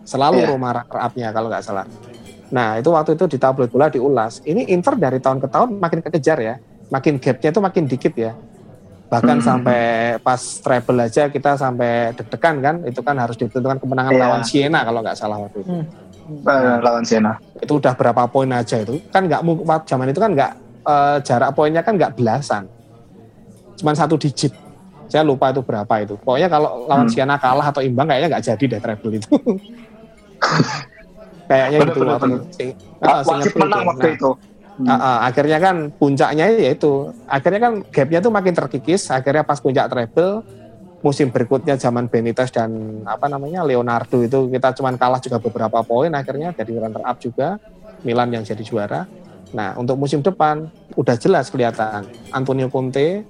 Selalu 0.01 0.41
Iya. 0.41 0.49
Roma 0.49 0.73
runner-up-nya 0.73 1.29
kalau 1.29 1.53
nggak 1.53 1.61
salah. 1.61 1.85
Nah 2.49 2.81
itu 2.81 2.89
waktu 2.89 3.13
itu 3.13 3.29
di 3.29 3.37
tabloid 3.37 3.69
bola 3.69 3.93
diulas. 3.93 4.41
Ini 4.41 4.73
Inter 4.73 4.97
dari 4.97 5.21
tahun 5.21 5.37
ke 5.37 5.47
tahun 5.47 5.77
makin 5.77 5.99
kekejar 6.01 6.37
ya. 6.41 6.55
Makin 6.89 7.21
gapnya 7.21 7.49
itu 7.53 7.61
makin 7.61 7.83
dikit 7.85 8.13
ya 8.17 8.33
bahkan 9.09 9.37
Hmm. 9.37 9.43
sampai 9.43 9.81
pas 10.19 10.37
treble 10.37 11.01
aja 11.01 11.27
kita 11.27 11.53
sampai 11.55 12.13
deg-degan 12.13 12.55
kan 12.59 12.75
itu 12.83 13.01
kan 13.01 13.17
harus 13.17 13.33
ditentukan 13.35 13.77
kemenangan 13.77 14.13
Iya. 14.13 14.21
lawan 14.21 14.41
Siena 14.43 14.79
kalau 14.81 15.01
nggak 15.01 15.17
salah 15.17 15.37
waktu 15.39 15.57
itu 15.59 15.71
eh, 16.45 16.77
lawan 16.79 17.01
Siena. 17.01 17.33
itu 17.55 17.73
udah 17.73 17.91
berapa 17.91 18.23
poin 18.27 18.47
aja 18.49 18.77
itu 18.77 19.01
kan 19.07 19.25
nggak 19.25 19.41
mungkin 19.41 19.65
zaman 19.83 20.07
itu 20.07 20.19
kan 20.19 20.31
nggak 20.31 20.51
eh, 20.85 21.17
jarak 21.19 21.51
poinnya 21.51 21.81
kan 21.81 21.93
nggak 21.95 22.13
belasan 22.13 22.69
cuman 23.75 23.95
satu 23.95 24.13
digit 24.15 24.53
saya 25.07 25.25
lupa 25.25 25.49
itu 25.49 25.59
berapa 25.59 25.93
itu 25.97 26.13
pokoknya 26.15 26.45
kalau 26.47 26.85
lawan 26.85 27.03
Hmm. 27.03 27.11
Siena 27.11 27.35
kalah 27.35 27.65
atau 27.65 27.81
imbang 27.81 28.05
kayaknya 28.05 28.29
nggak 28.29 28.45
jadi 28.45 28.63
deh 28.67 28.79
treble 28.79 29.13
itu 29.15 29.29
kayaknya 31.49 31.77
Bener, 31.79 31.89
itu 31.89 31.99
bener, 31.99 32.13
waktu 32.13 32.25
bener. 32.27 32.41
sing- 32.51 32.77
Ah, 32.99 33.07
ah, 33.09 33.21
Wajib 33.21 33.25
seingatku 33.47 33.59
menang 33.59 33.79
itu. 33.79 33.89
waktu 33.89 34.07
Nah, 34.11 34.35
ah, 34.87 34.93
ah, 34.95 35.17
akhirnya 35.27 35.57
kan 35.59 35.91
puncaknya 35.91 36.45
ya 36.55 36.71
itu. 36.71 37.11
Akhirnya 37.27 37.59
kan 37.59 37.73
gapnya 37.89 38.19
tuh 38.23 38.31
makin 38.31 38.53
terkikis. 38.55 39.11
Akhirnya 39.11 39.43
pas 39.43 39.59
puncak 39.59 39.89
treble 39.91 40.45
musim 40.99 41.31
berikutnya 41.31 41.79
zaman 41.79 42.11
Benitez 42.11 42.51
dan 42.51 43.01
apa 43.07 43.31
namanya 43.31 43.63
Leonardo 43.63 44.19
itu 44.19 44.51
kita 44.51 44.75
cuman 44.75 44.99
kalah 44.99 45.23
juga 45.23 45.39
beberapa 45.39 45.79
poin 45.83 46.11
akhirnya 46.11 46.51
jadi 46.51 46.75
runner 46.75 47.03
up 47.03 47.17
juga. 47.19 47.59
Milan 47.99 48.31
yang 48.31 48.43
jadi 48.47 48.63
juara. 48.63 49.03
Nah 49.51 49.75
untuk 49.75 49.99
musim 49.99 50.23
depan 50.23 50.71
udah 50.95 51.15
jelas 51.19 51.51
kelihatan 51.51 52.07
Antonio 52.31 52.71
Conte 52.71 53.23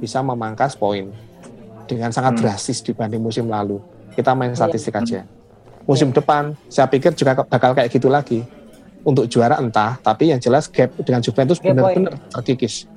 bisa 0.00 0.24
memangkas 0.24 0.76
poin 0.76 1.12
dengan 1.84 2.08
sangat 2.12 2.40
Hmm. 2.40 2.40
drastis 2.44 2.80
dibanding 2.80 3.20
musim 3.20 3.48
lalu. 3.48 3.80
Kita 4.16 4.32
main 4.32 4.56
statistik 4.56 4.96
aja. 4.96 5.28
Musim 5.84 6.12
depan 6.16 6.56
saya 6.72 6.88
pikir 6.88 7.12
juga 7.12 7.44
bakal 7.44 7.76
kayak 7.76 7.92
gitu 7.92 8.08
lagi 8.08 8.40
untuk 9.04 9.28
juara 9.28 9.60
entah 9.60 10.00
tapi 10.00 10.32
yang 10.32 10.40
jelas 10.40 10.66
gap 10.72 10.96
dengan 11.04 11.20
Juventus 11.20 11.60
benar-benar 11.60 12.16
terkikis. 12.32 12.88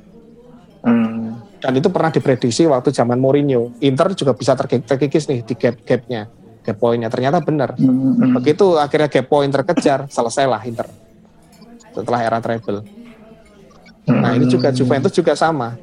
Hmm. 0.78 1.42
dan 1.58 1.74
itu 1.74 1.90
pernah 1.90 2.14
diprediksi 2.14 2.64
waktu 2.70 2.94
zaman 2.94 3.18
Mourinho. 3.20 3.76
Inter 3.82 4.14
juga 4.14 4.32
bisa 4.38 4.54
terki- 4.54 4.86
terkikis 4.86 5.26
nih 5.28 5.42
di 5.44 5.54
gap 5.58 5.76
gapnya 5.84 6.30
gap 6.64 6.78
poinnya 6.80 7.08
ternyata 7.12 7.40
benar. 7.44 7.76
Hmm, 7.76 8.14
hmm. 8.20 8.34
begitu 8.40 8.78
akhirnya 8.78 9.10
gap 9.12 9.26
point 9.28 9.52
terkejar 9.52 10.06
selesailah 10.08 10.62
Inter. 10.64 10.88
Setelah 11.92 12.22
era 12.24 12.38
treble. 12.40 12.86
Nah 14.08 14.32
ini 14.38 14.48
juga 14.48 14.72
Hmm. 14.72 14.78
Juventus 14.80 15.12
juga 15.12 15.34
sama. 15.36 15.76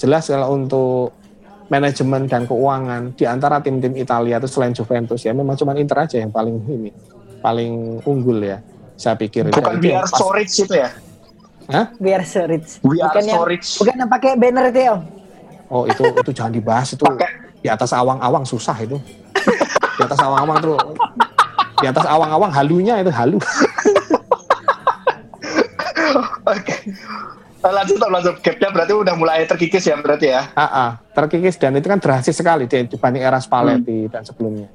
Jelas 0.00 0.30
kalau 0.30 0.56
untuk 0.56 1.12
manajemen 1.70 2.26
dan 2.26 2.44
keuangan 2.50 3.14
di 3.14 3.24
antara 3.24 3.62
tim-tim 3.62 3.94
Italia 3.94 4.42
itu 4.42 4.48
selain 4.50 4.74
Juventus 4.74 5.22
ya 5.22 5.30
memang 5.30 5.54
cuma 5.54 5.72
Inter 5.78 6.02
aja 6.02 6.18
yang 6.18 6.34
paling 6.34 6.58
ini 6.66 6.90
paling 7.38 8.02
unggul 8.02 8.42
ya 8.42 8.58
saya 9.00 9.16
pikir 9.16 9.48
Bukan 9.48 9.80
yang 9.80 9.80
biar 9.80 10.04
so 10.04 10.28
rich 10.28 10.60
itu 10.60 10.74
ya? 10.76 10.92
Biar 11.96 12.20
so 12.22 12.44
rich. 12.44 12.76
We 12.84 13.00
are 13.00 13.08
Bukan 13.08 13.22
yang, 13.24 13.34
so 13.34 13.44
rich. 13.46 13.68
bukan 13.78 13.94
yang 13.96 14.10
pakai 14.10 14.30
banner 14.36 14.68
itu 14.68 14.80
ya, 14.82 14.92
Om. 14.92 15.02
oh 15.70 15.82
itu 15.86 16.02
itu 16.04 16.30
jangan 16.30 16.52
dibahas 16.52 16.88
itu 16.92 17.00
Pakai 17.00 17.30
di 17.56 17.68
atas 17.68 17.90
awang-awang 17.90 18.42
susah 18.42 18.76
itu 18.76 19.00
di 19.96 20.02
atas 20.02 20.18
awang-awang 20.18 20.58
tuh 20.60 20.76
di 21.76 21.86
atas 21.86 22.04
awang-awang 22.04 22.50
halunya 22.50 22.98
itu 22.98 23.08
halu 23.10 23.38
Oke. 26.42 26.74
Eh, 27.60 27.70
Lanjut, 27.70 28.00
lanjut. 28.00 28.34
Gapnya 28.40 28.68
berarti 28.70 28.92
udah 28.92 29.14
mulai 29.14 29.44
terkikis 29.44 29.84
ya 29.84 29.94
berarti 29.94 30.26
ya? 30.26 30.48
Ah, 30.52 30.64
ah, 30.64 30.90
terkikis 31.12 31.54
dan 31.54 31.76
itu 31.76 31.86
kan 31.86 32.00
drastis 32.00 32.34
sekali 32.34 32.64
di- 32.64 32.88
dibanding 32.88 33.20
era 33.20 33.36
Spalletti 33.38 34.08
dan 34.08 34.24
sebelumnya 34.24 34.66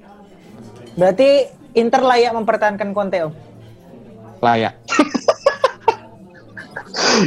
Berarti 0.94 1.44
Inter 1.74 2.00
layak 2.00 2.32
mempertahankan 2.32 2.94
Conte, 2.94 3.20
Om. 3.20 3.34
Layak. 4.46 4.74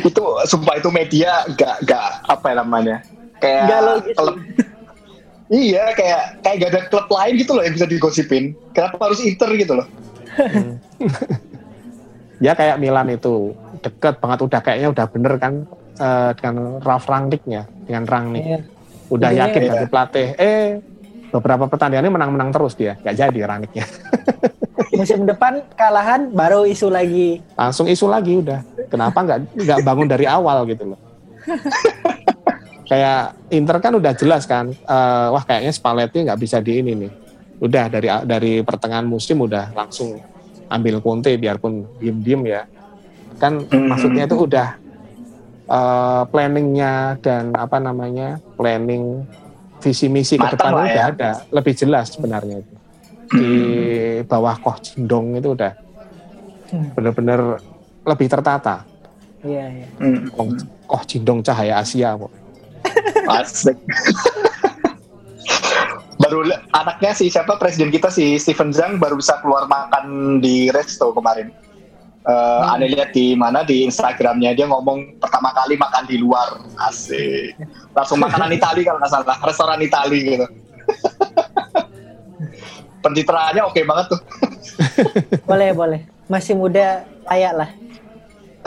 Itu 0.08 0.22
sumpah 0.46 0.78
itu 0.78 0.88
media 0.92 1.44
gak 1.56 1.84
gak 1.84 2.08
apa 2.28 2.46
ya 2.52 2.54
namanya 2.60 2.96
kayak 3.40 3.62
Nggak 3.68 3.80
logis. 3.84 4.16
klub. 4.16 4.36
Iya 5.48 5.84
kayak 5.96 6.22
kayak 6.44 6.56
gak 6.60 6.70
ada 6.76 6.80
klub 6.92 7.08
lain 7.08 7.32
gitu 7.40 7.52
loh 7.56 7.62
yang 7.64 7.74
bisa 7.76 7.88
digosipin. 7.88 8.52
Kenapa 8.76 8.96
harus 9.08 9.20
Inter 9.24 9.48
gitu 9.56 9.72
loh? 9.76 9.86
Ya 12.38 12.54
kayak 12.54 12.78
Milan 12.78 13.10
itu 13.10 13.50
deket 13.82 14.22
banget 14.22 14.46
udah 14.46 14.60
kayaknya 14.62 14.94
udah 14.94 15.06
bener 15.10 15.42
kan 15.42 15.66
eh, 15.98 16.30
dengan 16.38 16.78
Ralf 16.78 17.10
Rangnicknya 17.10 17.66
dengan 17.82 18.06
Rangnick. 18.06 18.44
Iya. 18.46 18.60
udah 19.10 19.28
Ujungnya 19.34 19.42
yakin 19.50 19.58
iya. 19.58 19.70
ganti 19.74 19.86
pelatih. 19.90 20.28
Eh 20.38 20.66
beberapa 21.34 21.64
pertandingan 21.66 22.06
ini 22.06 22.12
menang-menang 22.14 22.54
terus 22.54 22.78
dia 22.78 22.94
nggak 23.02 23.16
jadi 23.18 23.38
Rangnicknya 23.42 23.84
Musim 24.94 25.26
depan 25.26 25.62
kalahan 25.74 26.30
baru 26.30 26.62
isu 26.62 26.86
lagi. 26.88 27.42
langsung 27.54 27.90
isu 27.90 28.06
lagi 28.06 28.38
udah 28.38 28.62
kenapa 28.86 29.18
nggak 29.26 29.38
nggak 29.58 29.78
bangun 29.82 30.06
dari 30.06 30.24
awal 30.24 30.62
gitu 30.64 30.94
loh 30.94 30.98
kayak 32.84 33.36
Inter 33.50 33.76
kan 33.82 33.92
udah 33.92 34.12
jelas 34.16 34.46
kan 34.46 34.70
eh, 34.72 35.26
wah 35.28 35.42
kayaknya 35.44 35.72
Spalletti 35.74 36.24
nggak 36.24 36.40
bisa 36.40 36.62
di 36.62 36.80
ini 36.80 36.92
nih 36.94 37.10
udah 37.58 37.84
dari 37.90 38.08
dari 38.24 38.52
pertengahan 38.62 39.04
musim 39.04 39.42
udah 39.42 39.74
langsung 39.74 40.16
ambil 40.70 41.02
kunte 41.02 41.32
biarpun 41.34 41.82
diem-diem 41.98 42.42
ya. 42.46 42.62
Kan 43.40 43.66
Hmm. 43.66 43.90
maksudnya 43.90 44.30
itu 44.30 44.36
udah 44.38 44.68
eh, 45.66 46.22
planningnya 46.30 47.18
dan 47.18 47.50
apa 47.52 47.82
namanya 47.82 48.38
planning 48.54 49.26
visi 49.78 50.06
misi 50.06 50.38
ke 50.38 50.46
depan 50.54 50.70
udah 50.74 50.86
ya. 50.86 51.04
ada 51.10 51.30
lebih 51.50 51.74
jelas 51.74 52.14
sebenarnya 52.14 52.62
itu 52.62 52.74
di 53.28 53.52
bawah 54.24 54.56
Koh 54.58 54.76
Jindong 54.80 55.36
itu 55.36 55.52
udah 55.52 55.72
Hmm. 56.68 56.92
benar-benar 56.92 57.64
lebih 58.04 58.28
tertata. 58.28 58.84
Iya, 59.40 59.72
iya. 59.72 59.88
Hmm. 60.04 60.28
Koh, 60.28 60.52
Koh 60.84 61.02
Jindong 61.08 61.40
Cahaya 61.40 61.80
Asia 61.80 62.12
kok. 62.12 62.28
Asik. 63.40 63.76
baru 66.18 66.44
anaknya 66.76 67.16
si 67.16 67.32
siapa 67.32 67.56
presiden 67.56 67.88
kita 67.88 68.12
si 68.12 68.36
Steven 68.36 68.68
Zhang 68.68 69.00
baru 69.00 69.16
bisa 69.16 69.40
keluar 69.40 69.64
makan 69.64 70.38
di 70.44 70.68
resto 70.68 71.08
kemarin. 71.16 71.48
Eh, 72.28 72.62
Aneh 72.68 72.92
lihat 72.92 73.16
di 73.16 73.32
mana 73.32 73.64
di 73.64 73.88
Instagramnya 73.88 74.52
dia 74.52 74.68
ngomong 74.68 75.16
pertama 75.16 75.48
kali 75.56 75.80
makan 75.80 76.04
di 76.04 76.20
luar 76.20 76.60
asik 76.92 77.56
langsung 77.96 78.20
makanan 78.20 78.52
Itali 78.52 78.84
kalau 78.84 79.00
nggak 79.00 79.08
salah 79.08 79.38
restoran 79.40 79.80
Itali 79.80 80.36
gitu 80.36 80.44
pencitraannya 83.08 83.64
oke 83.64 83.80
banget 83.82 84.06
tuh 84.12 84.20
Boleh, 85.48 85.72
boleh. 85.74 86.00
Masih 86.28 86.54
muda, 86.54 87.08
layak 87.26 87.54
lah. 87.56 87.70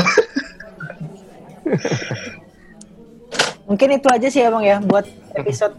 Mungkin 3.70 3.96
itu 3.96 4.08
aja 4.12 4.28
sih 4.28 4.44
emang 4.44 4.68
ya 4.68 4.84
buat 4.84 5.08
episode 5.38 5.78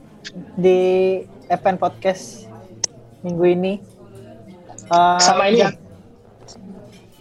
di 0.57 1.21
Event 1.53 1.77
Podcast 1.77 2.49
minggu 3.21 3.45
ini. 3.45 3.77
Eh, 4.89 5.19
sama 5.21 5.53
ini 5.53 5.61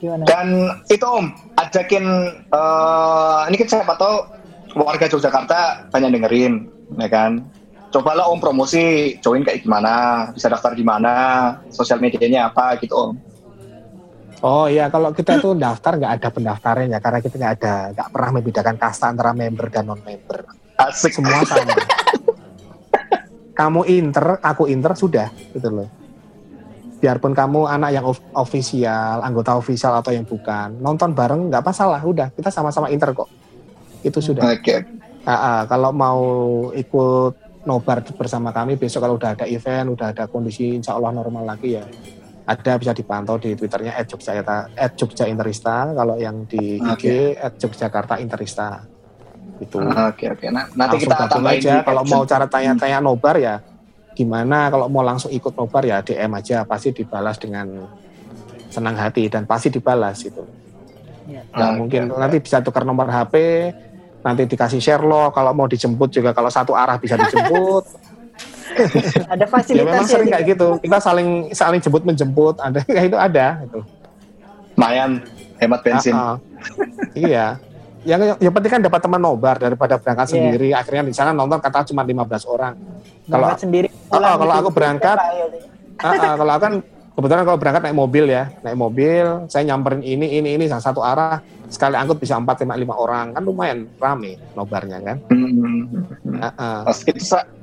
Gimana? 0.01 0.25
Dan 0.25 0.47
itu 0.89 1.05
Om, 1.05 1.29
ajakin 1.61 2.05
eh, 2.49 3.39
ini 3.51 3.55
kan 3.59 3.67
siapa 3.69 3.93
tahu 3.99 4.15
warga 4.81 5.05
Yogyakarta 5.05 5.59
banyak 5.93 6.09
dengerin, 6.15 6.65
ya 6.97 7.09
kan? 7.11 7.45
Cobalah 7.91 8.31
Om 8.31 8.39
promosi, 8.39 9.19
join 9.19 9.43
kayak 9.43 9.67
gimana, 9.67 10.25
bisa 10.31 10.47
daftar 10.47 10.71
di 10.71 10.79
mana, 10.79 11.13
sosial 11.67 11.99
medianya 11.99 12.47
apa 12.47 12.79
gitu 12.79 12.95
Om. 12.95 13.11
Oh 14.41 14.65
iya, 14.65 14.89
kalau 14.89 15.13
kita 15.13 15.37
tuh 15.37 15.53
daftar 15.53 16.01
nggak 16.01 16.13
ada 16.17 16.27
pendaftarannya 16.33 16.97
karena 16.97 17.19
kita 17.21 17.35
nggak 17.37 17.53
ada 17.61 17.73
nggak 17.93 18.09
pernah 18.09 18.29
membedakan 18.39 18.75
kasta 18.79 19.05
antara 19.13 19.37
member 19.37 19.69
dan 19.69 19.85
non 19.85 20.01
member. 20.01 20.49
Asik. 20.81 21.13
Semua 21.13 21.45
sama. 21.45 21.77
kamu 23.59 23.81
inter, 23.85 24.41
aku 24.41 24.65
inter 24.65 24.97
sudah 24.97 25.29
gitu 25.53 25.69
loh. 25.69 25.89
Biarpun 26.97 27.37
kamu 27.37 27.69
anak 27.69 27.89
yang 27.93 28.05
of- 28.07 28.23
official, 28.33 29.21
anggota 29.21 29.53
official 29.53 29.93
atau 30.01 30.09
yang 30.09 30.25
bukan, 30.25 30.79
nonton 30.81 31.13
bareng 31.13 31.53
nggak 31.53 31.61
masalah, 31.61 32.01
udah 32.01 32.33
kita 32.33 32.49
sama-sama 32.49 32.89
inter 32.89 33.13
kok. 33.13 33.29
Itu 34.01 34.23
sudah. 34.23 34.47
Oke. 34.47 34.81
Ah, 35.21 35.33
ah, 35.37 35.59
kalau 35.69 35.93
mau 35.93 36.21
ikut 36.73 37.50
nobar 37.65 38.01
bersama 38.15 38.49
kami. 38.49 38.77
Besok 38.77 39.05
kalau 39.05 39.15
udah 39.17 39.37
ada 39.37 39.45
event, 39.45 39.93
udah 39.93 40.13
ada 40.13 40.25
kondisi 40.25 40.77
insya 40.77 40.97
Allah 40.97 41.13
normal 41.13 41.45
lagi 41.45 41.77
ya. 41.77 41.85
Ada 42.41 42.75
bisa 42.81 42.91
dipantau 42.91 43.37
di 43.37 43.53
twitternya 43.53 43.95
at 43.95 44.09
Jogja, 44.09 44.33
at 44.75 44.91
Jogja 44.97 45.29
Interista. 45.29 45.87
Kalau 45.93 46.17
yang 46.17 46.43
di 46.49 46.81
IG 46.81 46.83
Oke. 46.83 47.15
at 47.37 47.53
Yogyakarta 47.61 48.17
Interista. 48.17 48.81
Itu 49.61 49.77
Oke 49.77 50.25
oke. 50.25 50.49
Nah, 50.49 50.65
nanti 50.73 51.05
langsung 51.05 51.05
kita 51.05 51.25
tambahin 51.29 51.61
aja. 51.61 51.73
di 51.77 51.85
kalau 51.85 52.03
mau 52.09 52.21
cara 52.25 52.45
tanya-tanya 52.49 52.97
nobar 52.97 53.37
ya 53.37 53.55
gimana? 54.17 54.73
Kalau 54.73 54.89
mau 54.89 55.05
langsung 55.05 55.29
ikut 55.29 55.53
nobar 55.53 55.85
ya 55.85 56.01
DM 56.01 56.33
aja. 56.33 56.65
Pasti 56.65 56.89
dibalas 56.91 57.37
dengan 57.37 57.85
senang 58.73 58.97
hati 58.97 59.29
dan 59.29 59.45
pasti 59.45 59.69
dibalas 59.69 60.25
itu 60.25 60.41
Ya. 61.29 61.45
Nah, 61.53 61.77
mungkin. 61.77 62.11
oke. 62.11 62.17
nanti 62.17 62.37
bisa 62.43 62.59
tukar 62.59 62.83
nomor 62.83 63.07
HP, 63.07 63.35
nanti 64.21 64.45
dikasih 64.45 64.79
share 64.81 65.03
lo. 65.03 65.29
Kalau 65.29 65.51
mau 65.53 65.65
dijemput 65.65 66.09
juga 66.09 66.31
kalau 66.31 66.49
satu 66.49 66.73
arah 66.73 66.97
bisa 66.97 67.17
dijemput. 67.17 67.85
Ada 69.31 69.43
ya 69.43 69.47
fasilitas 69.51 69.83
memang 69.83 70.07
sering 70.07 70.27
juga. 70.31 70.35
kayak 70.39 70.45
gitu. 70.55 70.67
Kita 70.79 70.97
saling 71.03 71.29
saling 71.51 71.79
jemput 71.83 72.03
menjemput. 72.07 72.55
Ada 72.57 72.79
kayak 72.87 73.05
itu 73.11 73.17
ada. 73.19 73.47
Gitu. 73.67 73.79
Lumayan 74.79 75.11
hemat 75.59 75.79
bensin. 75.83 76.15
Ah, 76.15 76.33
ah. 76.33 76.37
iya. 77.13 77.59
Yang 78.01 78.39
yang 78.41 78.53
penting 78.55 78.71
kan 78.71 78.81
dapat 78.81 78.99
teman 79.03 79.21
nobar 79.21 79.59
daripada 79.61 79.99
berangkat 79.99 80.25
Iya. 80.31 80.33
sendiri. 80.33 80.69
Akhirnya 80.73 81.03
di 81.05 81.13
sana 81.13 81.35
nonton 81.35 81.59
kata 81.59 81.85
cuma 81.91 82.01
15 82.01 82.47
orang. 82.47 82.73
Kalau 83.27 83.45
Berangkat 83.45 83.59
sendiri. 83.59 83.87
Pulang 84.09 84.35
kalau 84.39 84.53
gitu. 84.55 84.61
aku 84.65 84.69
berangkat, 84.73 85.17
ya. 85.19 85.45
Ah, 86.01 86.15
ah, 86.17 86.35
kalau 86.39 86.51
aku 86.57 86.63
kan 86.65 86.73
kebetulan 87.21 87.45
kalau 87.45 87.59
berangkat 87.61 87.81
naik 87.85 87.93
mobil 87.93 88.25
ya, 88.25 88.49
naik 88.65 88.73
mobil, 88.73 89.45
saya 89.45 89.63
nyamperin 89.63 90.01
ini 90.01 90.41
ini 90.41 90.57
ini 90.57 90.65
satu 90.65 91.05
arah 91.05 91.37
sekali 91.69 91.93
angkut 91.93 92.17
bisa 92.17 92.35
4 92.35 92.65
5 92.65 92.65
5 92.65 92.89
orang 92.97 93.25
kan 93.31 93.43
lumayan 93.45 93.85
rame 93.95 94.41
nobarnya 94.57 94.97
kan. 94.99 95.17
Hmm. 95.29 95.85
Ah. 96.57 96.83
Mas, 96.89 97.05
itu 97.05 97.21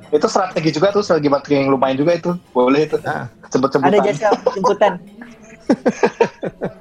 itu 0.08 0.26
strategi 0.30 0.70
juga 0.70 0.94
tuh 0.94 1.02
strategi 1.02 1.28
marketing 1.28 1.66
yang 1.66 1.74
lumayan 1.74 1.98
juga 1.98 2.14
itu 2.14 2.30
boleh 2.54 2.86
itu 2.86 2.96
Ah. 3.02 3.26
sebut-sebutan. 3.50 3.90
Ada 3.90 3.98
jasa 4.06 4.28
jemputan. 4.54 4.92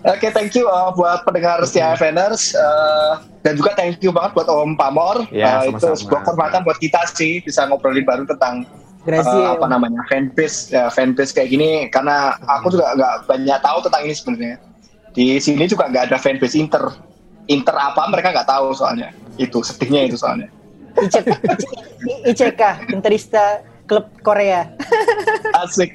Oke, 0.00 0.32
thank 0.32 0.56
you 0.56 0.64
uh, 0.64 0.88
buat 0.96 1.28
pendengar 1.28 1.60
setia 1.68 1.92
FNers 1.92 2.56
uh, 2.56 3.20
dan 3.44 3.52
juga 3.52 3.76
thank 3.76 4.00
you 4.00 4.08
banget 4.08 4.32
buat 4.32 4.48
Om 4.48 4.72
Pamor. 4.72 5.28
Ya, 5.28 5.60
Uh, 5.60 5.76
itu 5.76 5.76
sama-sama. 5.76 6.00
sebuah 6.00 6.20
kehormatan 6.24 6.60
buat 6.64 6.78
kita 6.80 7.04
sih 7.12 7.44
bisa 7.44 7.68
ngobrolin 7.68 8.08
baru 8.08 8.24
tentang. 8.24 8.64
Uh, 9.06 9.56
apa 9.56 9.66
namanya 9.70 10.04
fanbase 10.08 10.74
ya, 10.74 10.92
fanbase 10.92 11.32
kayak 11.32 11.48
gini 11.52 11.88
karena 11.88 12.36
aku 12.60 12.74
juga 12.74 12.92
nggak 12.96 13.14
banyak 13.30 13.58
tahu 13.62 13.78
tentang 13.86 14.02
ini 14.04 14.14
sebenarnya. 14.14 14.56
Di 15.10 15.26
sini 15.42 15.64
juga 15.66 15.90
nggak 15.90 16.12
ada 16.12 16.18
fanbase 16.20 16.56
Inter. 16.58 16.84
Inter 17.50 17.74
apa 17.74 18.06
mereka 18.12 18.30
nggak 18.30 18.48
tahu 18.48 18.76
soalnya. 18.76 19.10
Itu 19.40 19.64
sedihnya 19.64 20.06
itu 20.06 20.16
soalnya. 20.20 20.52
ICK, 20.98 21.28
ICK, 22.26 22.62
Interista 22.90 23.62
Klub 23.86 24.06
Korea. 24.22 24.70
Asik. 25.66 25.94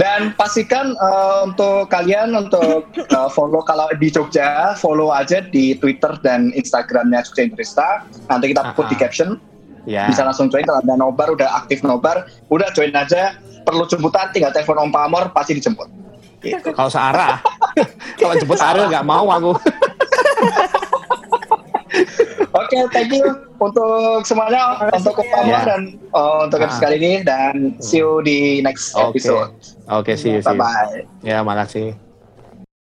Dan 0.00 0.32
pastikan 0.40 0.96
uh, 0.96 1.44
untuk 1.44 1.92
kalian 1.92 2.32
untuk 2.32 2.88
uh, 3.12 3.28
follow 3.28 3.60
kalau 3.60 3.88
di 4.00 4.08
Jogja, 4.08 4.72
follow 4.80 5.12
aja 5.12 5.44
di 5.44 5.76
Twitter 5.76 6.16
dan 6.24 6.52
Instagramnya 6.56 7.20
Jogja 7.28 7.44
Interista. 7.44 7.86
Nanti 8.32 8.56
kita 8.56 8.72
put 8.72 8.88
di 8.88 8.96
caption, 8.96 9.36
Ya. 9.82 10.06
bisa 10.06 10.22
langsung 10.22 10.46
join 10.46 10.62
kalau 10.62 10.78
ada 10.78 10.94
nobar, 10.94 11.28
udah 11.28 11.58
aktif 11.58 11.82
nobar, 11.82 12.24
udah 12.48 12.70
join 12.70 12.92
aja. 12.92 13.34
Perlu 13.62 13.86
jemputan, 13.86 14.30
tinggal 14.30 14.50
telepon 14.50 14.78
Om 14.78 14.90
Pamor, 14.90 15.30
pasti 15.30 15.54
dijemput. 15.54 15.86
Gitu. 16.38 16.74
Kalau 16.74 16.90
searah, 16.90 17.38
kalau 18.18 18.34
jemput 18.34 18.58
Ariel 18.58 18.90
nggak 18.90 19.06
mau 19.06 19.26
aku. 19.26 19.54
Oke, 22.52 22.76
thank 22.90 23.12
you 23.12 23.24
untuk 23.56 24.24
semuanya, 24.24 24.76
untuk 24.90 25.14
Om 25.14 25.28
Pamor 25.30 25.54
ya. 25.54 25.60
dan 25.64 25.80
uh, 26.10 26.44
untuk 26.44 26.58
Ah. 26.58 26.64
episode 26.66 26.82
kali 26.82 26.96
ini 26.98 27.12
dan 27.22 27.54
see 27.78 28.00
you 28.00 28.20
di 28.20 28.60
next 28.60 28.92
Oke. 28.92 29.16
episode. 29.16 29.54
Oke, 29.88 30.12
you, 30.12 30.18
see 30.18 30.30
you. 30.34 30.42
Bye 30.42 30.58
bye. 30.58 31.06
Ya, 31.22 31.40
makasih. 31.40 32.01